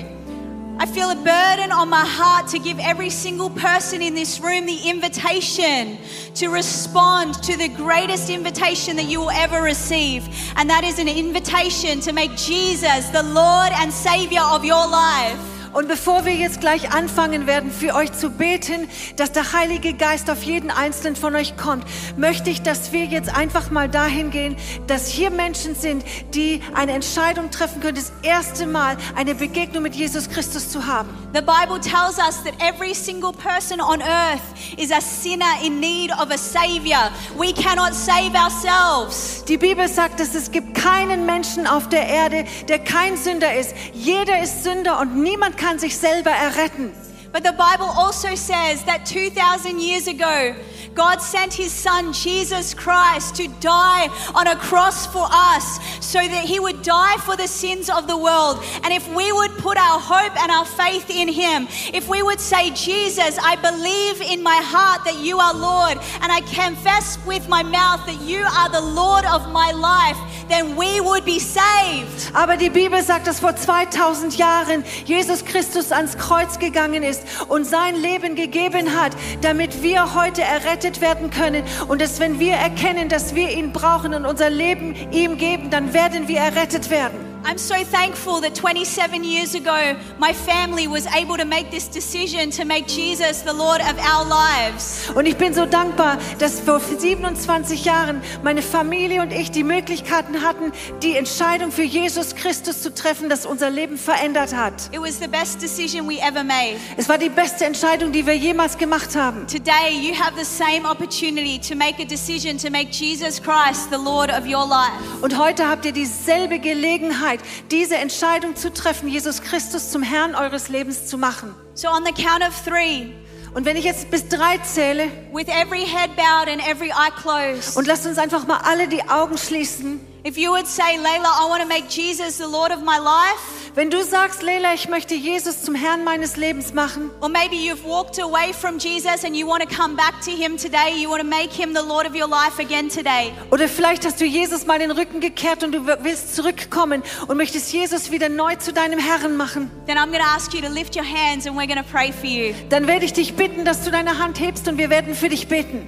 I 0.80 0.86
feel 0.86 1.10
a 1.10 1.14
burden 1.14 1.72
on 1.72 1.90
my 1.90 2.06
heart 2.06 2.48
to 2.48 2.58
give 2.58 2.78
every 2.78 3.10
single 3.10 3.50
person 3.50 4.00
in 4.00 4.14
this 4.14 4.40
room 4.40 4.64
the 4.64 4.88
invitation 4.88 5.98
to 6.36 6.48
respond 6.48 7.34
to 7.42 7.58
the 7.58 7.68
greatest 7.68 8.30
invitation 8.30 8.96
that 8.96 9.04
you 9.04 9.20
will 9.20 9.30
ever 9.30 9.60
receive. 9.60 10.26
And 10.56 10.70
that 10.70 10.82
is 10.84 10.98
an 10.98 11.06
invitation 11.06 12.00
to 12.00 12.14
make 12.14 12.34
Jesus 12.34 13.10
the 13.10 13.22
Lord 13.22 13.72
and 13.74 13.92
Savior 13.92 14.40
of 14.40 14.64
your 14.64 14.88
life. 14.88 15.49
Und 15.72 15.86
bevor 15.86 16.24
wir 16.24 16.34
jetzt 16.34 16.60
gleich 16.60 16.92
anfangen 16.92 17.46
werden, 17.46 17.70
für 17.70 17.94
euch 17.94 18.12
zu 18.12 18.30
beten, 18.30 18.88
dass 19.16 19.30
der 19.30 19.52
Heilige 19.52 19.94
Geist 19.94 20.28
auf 20.28 20.42
jeden 20.42 20.70
einzelnen 20.70 21.14
von 21.14 21.36
euch 21.36 21.56
kommt, 21.56 21.84
möchte 22.16 22.50
ich, 22.50 22.62
dass 22.62 22.92
wir 22.92 23.04
jetzt 23.04 23.34
einfach 23.34 23.70
mal 23.70 23.88
dahin 23.88 24.30
gehen, 24.30 24.56
dass 24.88 25.06
hier 25.06 25.30
Menschen 25.30 25.76
sind, 25.76 26.04
die 26.34 26.60
eine 26.74 26.92
Entscheidung 26.92 27.50
treffen 27.52 27.80
können, 27.80 27.94
das 27.94 28.12
erste 28.22 28.66
Mal 28.66 28.96
eine 29.14 29.36
Begegnung 29.36 29.84
mit 29.84 29.94
Jesus 29.94 30.28
Christus 30.28 30.70
zu 30.70 30.86
haben. 30.86 31.08
The 31.32 31.40
Bible 31.40 31.80
tells 31.80 32.18
us 32.18 32.42
that 32.42 32.54
every 32.60 32.92
single 32.92 33.32
person 33.32 33.80
on 33.80 34.02
earth 34.02 34.42
is 34.76 34.90
a 34.90 35.00
sinner 35.00 35.44
in 35.64 35.78
need 35.78 36.10
of 36.10 36.32
a 36.32 36.38
Savior. 36.38 37.10
We 37.38 37.52
cannot 37.52 37.94
save 37.94 38.34
ourselves. 38.34 39.44
Die 39.44 39.56
Bibel 39.56 39.86
sagt, 39.86 40.18
dass 40.18 40.34
es 40.34 40.50
gibt 40.50 40.74
keinen 40.74 41.26
Menschen 41.26 41.68
auf 41.68 41.88
der 41.88 42.08
Erde, 42.08 42.44
der 42.68 42.80
kein 42.80 43.16
Sünder 43.16 43.54
ist. 43.54 43.72
Jeder 43.92 44.42
ist 44.42 44.64
Sünder 44.64 44.98
und 44.98 45.14
niemand 45.16 45.59
kann 45.60 45.78
sich 45.78 45.96
selber 45.96 46.30
erretten. 46.30 46.90
But 47.32 47.44
the 47.44 47.52
Bible 47.52 47.86
also 47.86 48.34
says 48.34 48.82
that 48.84 49.06
2,000 49.06 49.80
years 49.80 50.08
ago, 50.08 50.56
God 50.94 51.22
sent 51.22 51.54
his 51.54 51.72
son 51.72 52.12
Jesus 52.12 52.74
Christ 52.74 53.36
to 53.36 53.46
die 53.60 54.08
on 54.34 54.48
a 54.48 54.56
cross 54.56 55.06
for 55.06 55.26
us 55.30 55.78
so 56.04 56.18
that 56.18 56.44
he 56.44 56.58
would 56.58 56.82
die 56.82 57.16
for 57.18 57.36
the 57.36 57.46
sins 57.46 57.88
of 57.88 58.08
the 58.08 58.16
world. 58.16 58.58
And 58.82 58.92
if 58.92 59.06
we 59.14 59.30
would 59.30 59.52
put 59.58 59.78
our 59.78 60.00
hope 60.00 60.36
and 60.42 60.50
our 60.50 60.64
faith 60.64 61.08
in 61.08 61.28
him, 61.28 61.68
if 61.94 62.08
we 62.08 62.22
would 62.22 62.40
say, 62.40 62.70
Jesus, 62.70 63.38
I 63.38 63.54
believe 63.56 64.20
in 64.20 64.42
my 64.42 64.56
heart 64.56 65.04
that 65.04 65.18
you 65.18 65.38
are 65.38 65.54
Lord, 65.54 65.98
and 66.22 66.32
I 66.32 66.40
confess 66.40 67.24
with 67.24 67.48
my 67.48 67.62
mouth 67.62 68.04
that 68.06 68.20
you 68.22 68.42
are 68.42 68.68
the 68.68 68.80
Lord 68.80 69.24
of 69.26 69.52
my 69.52 69.70
life, 69.70 70.18
then 70.48 70.74
we 70.74 71.00
would 71.00 71.24
be 71.24 71.38
saved. 71.38 72.32
Aber 72.34 72.56
die 72.56 72.70
Bibel 72.70 73.00
sagt, 73.02 73.28
dass 73.28 73.38
vor 73.38 73.54
2000 73.54 74.36
Jahren 74.36 74.84
Jesus 75.04 75.44
Christus 75.44 75.92
ans 75.92 76.18
Kreuz 76.18 76.58
gegangen 76.58 77.04
ist 77.04 77.19
und 77.48 77.64
sein 77.64 77.96
Leben 77.96 78.34
gegeben 78.34 78.94
hat, 79.00 79.12
damit 79.40 79.82
wir 79.82 80.14
heute 80.14 80.42
errettet 80.42 81.00
werden 81.00 81.30
können. 81.30 81.64
Und 81.88 82.00
dass 82.00 82.20
wenn 82.20 82.38
wir 82.38 82.54
erkennen, 82.54 83.08
dass 83.08 83.34
wir 83.34 83.50
ihn 83.50 83.72
brauchen 83.72 84.14
und 84.14 84.26
unser 84.26 84.50
Leben 84.50 84.94
ihm 85.12 85.38
geben, 85.38 85.70
dann 85.70 85.92
werden 85.92 86.28
wir 86.28 86.38
errettet 86.38 86.90
werden. 86.90 87.29
I'm 87.42 87.58
so 87.58 87.74
thankful 87.84 88.40
that 88.42 88.54
27 88.54 89.24
years 89.24 89.54
ago, 89.54 89.96
my 90.18 90.32
family 90.32 90.86
was 90.86 91.06
able 91.06 91.36
to 91.38 91.44
make 91.44 91.70
this 91.70 91.88
decision 91.88 92.50
to 92.50 92.64
make 92.64 92.86
Jesus 92.86 93.42
the 93.42 93.52
Lord 93.52 93.80
of 93.80 93.98
our 93.98 94.26
lives. 94.26 95.10
Und 95.14 95.26
ich 95.26 95.36
bin 95.36 95.54
so 95.54 95.64
dankbar, 95.64 96.18
dass 96.38 96.60
vor 96.60 96.80
27 96.80 97.84
Jahren 97.84 98.20
meine 98.42 98.62
Familie 98.62 99.22
und 99.22 99.32
ich 99.32 99.50
die 99.50 99.64
Möglichkeiten 99.64 100.42
hatten, 100.42 100.72
die 101.02 101.16
Entscheidung 101.16 101.72
für 101.72 101.82
Jesus 101.82 102.34
Christus 102.34 102.82
zu 102.82 102.94
treffen, 102.94 103.28
das 103.30 103.46
unser 103.46 103.70
Leben 103.70 103.96
verändert 103.96 104.54
hat. 104.54 104.74
It 104.92 105.00
was 105.00 105.18
the 105.18 105.28
best 105.28 105.62
decision 105.62 106.06
we 106.06 106.18
ever 106.20 106.44
made. 106.44 106.76
Es 106.98 107.08
war 107.08 107.16
die 107.16 107.30
beste 107.30 107.64
Entscheidung, 107.64 108.12
die 108.12 108.26
wir 108.26 108.36
jemals 108.36 108.76
gemacht 108.76 109.16
haben. 109.16 109.46
Today, 109.46 109.90
you 109.90 110.14
have 110.14 110.32
the 110.36 110.44
same 110.44 110.88
opportunity 110.88 111.58
to 111.58 111.74
make 111.74 112.00
a 112.00 112.04
decision 112.04 112.58
to 112.58 112.70
make 112.70 112.90
Jesus 112.90 113.40
Christ 113.40 113.90
the 113.90 113.98
Lord 113.98 114.30
of 114.30 114.44
your 114.46 114.66
life. 114.68 114.92
Und 115.22 115.38
heute 115.38 115.68
habt 115.68 115.86
ihr 115.86 115.92
dieselbe 115.92 116.58
Gelegenheit, 116.58 117.29
diese 117.70 117.96
Entscheidung 117.96 118.56
zu 118.56 118.72
treffen, 118.72 119.08
Jesus 119.08 119.42
Christus 119.42 119.90
zum 119.90 120.02
Herrn 120.02 120.34
eures 120.34 120.68
Lebens 120.68 121.06
zu 121.06 121.18
machen. 121.18 121.54
So, 121.74 121.88
on 121.88 122.04
the 122.04 122.12
count 122.12 122.42
of 122.42 122.54
three, 122.64 123.12
Und 123.52 123.64
wenn 123.64 123.76
ich 123.76 123.84
jetzt 123.84 124.10
bis 124.10 124.28
drei 124.28 124.58
zähle 124.58 125.08
with 125.32 125.48
every 125.48 125.84
head 125.84 126.14
bowed 126.16 126.48
and 126.48 126.60
every 126.68 126.90
eye 126.90 127.10
closed, 127.20 127.76
und 127.76 127.86
lasst 127.86 128.06
uns 128.06 128.18
einfach 128.18 128.46
mal 128.46 128.60
alle 128.62 128.86
die 128.86 129.02
Augen 129.08 129.36
schließen. 129.36 130.00
If 130.24 130.36
you 130.36 130.50
would 130.50 130.66
say, 130.66 130.96
Layla, 130.96 131.24
I 131.24 131.46
want 131.48 131.62
to 131.62 131.68
make 131.68 131.88
Jesus 131.88 132.38
the 132.38 132.48
Lord 132.48 132.72
of 132.72 132.82
my 132.82 132.98
life, 132.98 133.56
Wenn 133.76 133.88
du 133.88 134.02
sagst, 134.02 134.42
Leila, 134.42 134.74
ich 134.74 134.88
möchte 134.88 135.14
Jesus 135.14 135.62
zum 135.62 135.76
Herrn 135.76 136.02
meines 136.02 136.36
Lebens 136.36 136.74
machen, 136.74 137.08
or 137.20 137.28
maybe 137.28 137.54
you've 137.54 137.84
walked 137.84 138.18
away 138.18 138.52
from 138.52 138.78
Jesus 138.78 139.24
and 139.24 139.36
you 139.36 139.46
want 139.46 139.62
to 139.62 139.68
come 139.68 139.94
back 139.94 140.20
to 140.24 140.32
him 140.32 140.56
today, 140.56 140.92
you 140.96 141.08
want 141.08 141.22
to 141.22 141.26
make 141.26 141.52
him 141.52 141.72
the 141.72 141.80
Lord 141.80 142.04
of 142.04 142.16
your 142.16 142.26
life 142.28 142.58
again 142.58 142.88
today. 142.88 143.32
oder 143.52 143.68
vielleicht 143.68 144.04
hast 144.04 144.20
du 144.20 144.24
Jesus 144.24 144.66
mal 144.66 144.80
den 144.80 144.90
Rücken 144.90 145.20
gekehrt 145.20 145.62
und 145.62 145.70
du 145.72 145.86
willst 145.86 146.34
zurückkommen 146.34 147.04
und 147.28 147.36
möchtest 147.36 147.72
Jesus 147.72 148.10
wieder 148.10 148.28
neu 148.28 148.56
zu 148.56 148.72
deinem 148.72 148.98
Herrn 148.98 149.36
machen, 149.36 149.70
then 149.86 149.98
I'm 149.98 150.08
going 150.08 150.18
to 150.18 150.28
ask 150.28 150.52
you 150.52 150.60
to 150.60 150.68
lift 150.68 150.96
your 150.96 151.04
hands 151.06 151.46
and 151.46 151.56
we're 151.56 151.68
going 151.68 151.78
to 151.78 151.88
pray 151.88 152.12
for 152.12 152.26
you. 152.28 152.52
dann 152.70 152.88
werde 152.88 153.04
ich 153.04 153.12
dich 153.12 153.34
bitten, 153.36 153.64
dass 153.64 153.84
du 153.84 153.92
deine 153.92 154.18
Hand 154.18 154.40
hebst 154.40 154.66
und 154.66 154.78
wir 154.78 154.90
werden 154.90 155.14
für 155.14 155.28
dich 155.28 155.46
beten. 155.46 155.86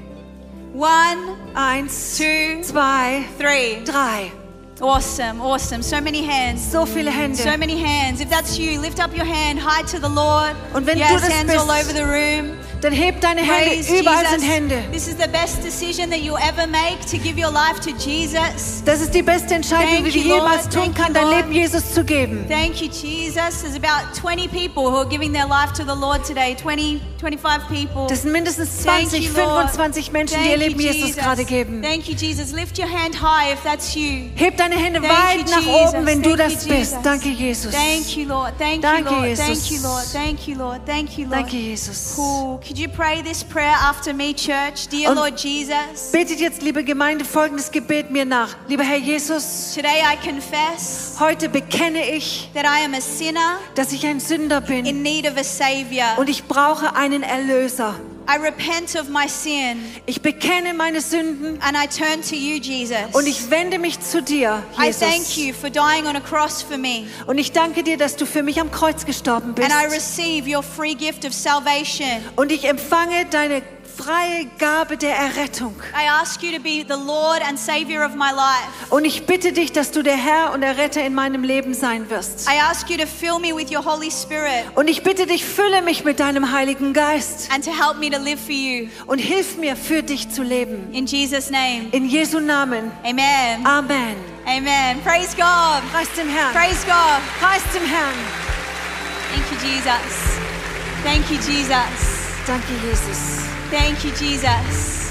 One, 0.73 1.37
Eins, 1.55 2.17
two, 2.17 2.63
zwei, 2.63 3.27
three. 3.39 3.85
drei. 3.85 4.33
Awesome, 4.81 5.41
awesome. 5.41 5.83
So 5.83 6.01
many 6.01 6.23
hands. 6.23 6.61
So 6.63 6.87
viele 6.87 7.11
Hände. 7.11 7.37
So 7.37 7.57
many 7.57 7.77
hands. 7.77 8.21
If 8.21 8.31
that's 8.31 8.59
you, 8.59 8.81
lift 8.81 8.99
up 8.99 9.15
your 9.17 9.27
hand 9.27 9.61
high 9.61 9.83
to 9.83 10.01
the 10.01 10.09
Lord. 10.09 10.57
Und 10.75 10.87
wenn 10.87 10.97
du 10.97 11.05
yes, 11.05 11.21
das 11.21 11.31
hands 11.31 11.53
bist, 11.53 11.59
all 11.59 11.71
over 11.71 11.93
the 11.93 12.05
room. 12.05 12.57
Dann 12.83 12.93
heb 12.93 13.21
deine 13.21 13.43
Hände. 13.43 13.71
Praise 13.77 14.01
Überall 14.01 14.27
sind 14.27 14.41
Jesus. 14.41 14.55
Hände. 14.55 14.85
This 14.93 15.07
is 15.07 15.15
the 15.17 15.29
best 15.29 15.63
decision 15.63 16.11
that 16.11 16.19
you'll 16.19 16.37
ever 16.43 16.67
make 16.67 16.99
to 17.09 17.17
give 17.17 17.39
your 17.41 17.53
life 17.53 17.79
to 17.81 17.91
Jesus. 17.97 18.83
Das 18.85 19.01
ist 19.01 19.15
die 19.15 19.23
beste 19.23 19.55
Entscheidung, 19.55 20.03
Thank 20.03 20.05
die 20.07 20.11
du 20.11 20.19
you, 20.19 20.29
Lord. 20.29 20.43
jemals 20.43 20.63
tun 20.69 20.83
Thank 20.83 20.97
kannst, 20.97 21.09
you, 21.11 21.15
dein 21.15 21.25
Lord. 21.25 21.37
Leben 21.37 21.53
Jesus 21.53 21.95
zu 21.95 22.05
geben. 22.05 22.45
Thank 22.49 22.83
you, 22.83 22.89
Jesus. 22.89 23.63
There's 23.63 23.77
about 23.77 24.13
20 24.21 24.49
people 24.49 24.91
who 24.91 24.97
are 24.97 25.07
giving 25.09 25.33
their 25.33 25.47
life 25.47 25.73
to 25.75 25.85
the 25.85 25.95
Lord 25.95 26.25
today. 26.27 26.57
20, 26.61 27.01
25 27.21 27.69
people. 27.69 28.07
Das 28.09 28.23
sind 28.23 28.33
mindestens 28.33 28.83
Thank 28.85 29.11
20, 29.11 29.27
you, 29.27 29.33
Lord. 29.33 29.71
25 29.71 30.11
Menschen, 30.11 30.43
die 30.43 30.51
ihr 30.51 30.57
Leben 30.57 30.81
you, 30.81 30.91
Jesus 30.91 31.15
gerade 31.15 31.45
geben. 31.45 31.83
Thank 31.83 32.09
you, 32.09 32.17
Jesus. 32.17 32.51
Lift 32.51 32.81
your 32.81 32.89
hand 32.89 33.15
high 33.23 33.53
if 33.53 33.63
that's 33.63 33.95
you. 33.95 34.29
Heb 34.35 34.57
deine 34.57 34.75
Hände 34.75 35.01
Thank 35.01 35.13
weit 35.13 35.49
you, 35.49 35.55
nach 35.55 35.63
Jesus. 35.63 35.95
oben, 35.95 36.07
wenn 36.07 36.23
du 36.23 36.35
das 36.35 36.53
you, 36.53 36.59
bist. 36.59 36.93
Jesus. 36.93 37.03
Danke, 37.05 37.29
Jesus. 37.29 37.73
Thank 37.73 38.17
you, 38.17 38.27
Lord. 38.27 38.55
Thank 38.59 38.83
Danke, 38.83 39.09
you, 39.09 39.15
Lord. 39.15 39.29
Jesus. 39.29 39.47
Thank 39.47 39.71
you, 39.71 39.83
Lord. 39.83 40.05
Thank 40.13 40.49
you, 40.49 40.55
Lord. 40.57 40.81
Thank 40.85 41.19
you, 41.19 41.25
Lord. 41.27 41.33
Danke, 41.43 41.57
Jesus. 41.57 42.15
Cool. 42.17 42.59
Could 42.73 42.81
you 42.81 42.89
pray 42.89 43.21
this 43.21 43.45
prayer 43.45 43.77
after 43.83 44.15
me, 44.15 44.33
church? 44.33 44.89
Dear 44.89 45.11
Und- 45.11 45.17
Lord 45.17 45.39
Jesus, 45.39 46.11
Betet 46.11 46.41
jetzt, 46.41 46.63
liebe 46.63 46.83
Gemeinde, 46.83 47.23
folgendes 47.23 47.71
Gebet 47.71 48.11
mir 48.11 48.25
nach. 48.25 48.57
Lieber 48.67 48.83
Herr 48.83 48.97
Jesus, 48.97 49.75
today 49.75 50.01
I 50.03 50.17
confess 50.17 51.17
heute 51.21 51.51
bekenne 51.51 52.03
ich, 52.17 52.49
that 52.55 52.65
I 52.65 52.83
am 52.87 52.95
a 52.95 53.01
sinner 53.03 53.59
dass 53.75 53.93
ich 53.93 54.07
ein 54.07 54.21
Sünder 54.21 54.63
bin 54.63 54.87
in 54.87 55.03
need 55.03 55.31
of 55.31 55.37
a 55.37 55.45
Savior. 55.45 56.17
und 56.17 56.31
ich 56.31 56.45
brauche 56.45 56.97
einen 56.97 57.23
Erlöser. 57.23 57.95
I 58.29 58.37
repent 58.37 58.95
of 58.97 59.09
my 59.09 59.29
sin 59.29 59.83
Ich 60.07 60.23
bekenne 60.23 60.75
meine 60.75 61.01
Sünden 61.01 61.61
and 61.63 61.77
I 61.77 61.87
turn 61.87 62.23
to 62.23 62.35
you, 62.35 62.59
Jesus. 62.61 62.97
und 63.13 63.27
ich 63.27 63.51
wende 63.51 63.79
mich 63.79 64.01
zu 64.01 64.23
dir, 64.23 64.63
I 64.79 64.93
thank 64.93 65.27
Jesus. 65.27 65.37
you 65.37 65.53
for 65.55 65.71
dying 65.71 66.07
on 66.07 66.17
a 66.17 66.21
cross 66.21 66.63
for 66.63 66.79
me. 66.79 67.07
Und 67.27 67.39
ich 67.39 67.53
danke 67.53 67.83
dir, 67.83 67.97
dass 67.97 68.17
du 68.17 68.27
für 68.27 68.43
mich 68.43 68.61
am 68.61 68.71
Kreuz 68.71 69.05
gestorben 69.05 69.55
bist. 69.55 69.71
And 69.71 69.83
I 69.83 69.93
receive 69.93 70.49
your 70.49 70.63
free 70.63 70.95
gift 70.95 71.25
of 71.25 71.33
salvation. 71.33 72.09
Und 72.37 72.53
ich 72.53 72.65
empfange 72.65 73.27
deine 73.31 73.63
freie 73.97 74.47
Gabe 74.59 74.97
der 74.97 75.15
Errettung. 75.17 75.75
I 75.95 76.09
ask 76.09 76.43
you 76.43 76.51
to 76.57 76.63
be 76.63 76.85
the 76.89 76.95
Lord 76.95 77.43
and 77.47 77.59
Savior 77.59 78.05
of 78.05 78.15
my 78.15 78.31
life. 78.31 78.91
Und 78.91 79.05
ich 79.05 79.27
bitte 79.27 79.53
dich, 79.53 79.73
dass 79.73 79.91
du 79.91 80.03
der 80.03 80.17
Herr 80.17 80.53
und 80.53 80.61
der 80.63 80.79
Retter 80.79 81.05
in 81.05 81.15
meinem 81.15 81.45
Leben 81.45 81.75
sein 81.75 82.09
wirst. 82.11 82.49
I 82.49 82.59
ask 82.61 82.89
you 82.91 82.97
to 82.97 83.07
fill 83.07 83.39
me 83.39 83.55
with 83.55 83.71
your 83.71 83.85
Holy 83.85 84.11
Spirit 84.11 84.65
Und 84.75 84.89
ich 84.89 85.03
bitte 85.03 85.27
dich, 85.27 85.45
fülle 85.45 85.83
mich 85.83 86.05
mit 86.05 86.21
deinem 86.21 86.51
Heiligen 86.53 86.93
Geist 86.93 87.51
and 87.53 87.65
to 87.65 87.71
help 87.71 87.99
me 87.99 88.11
to 88.11 88.19
live 88.19 88.41
for 88.41 88.53
you. 88.55 88.89
und 89.07 89.19
hilf 89.19 89.57
mir, 89.57 89.77
für 89.77 90.03
dich 90.03 90.29
zu 90.31 90.43
leben. 90.43 90.93
In 90.93 91.07
Jesus' 91.07 91.51
name. 91.51 91.89
In 91.93 92.09
Jesu 92.09 92.41
Namen. 92.41 92.91
Amen. 93.05 93.67
Amen. 93.67 94.17
Amen. 94.47 95.01
Praise 95.05 95.35
God. 95.37 95.83
Preis 95.93 96.09
dem 96.17 96.29
Herrn. 96.29 96.53
Praise 96.53 96.85
God. 96.85 97.21
Preis 97.41 97.63
dem 97.75 97.85
Herrn. 97.87 98.15
Thank 99.33 99.45
you, 99.51 99.69
Jesus. 99.69 100.39
Thank 101.05 101.31
you, 101.31 101.37
Jesus. 101.37 102.23
Danke, 102.47 102.73
Jesus. 102.85 103.52
Thank 103.73 104.05
you, 104.05 104.11
Jesus. 104.13 105.02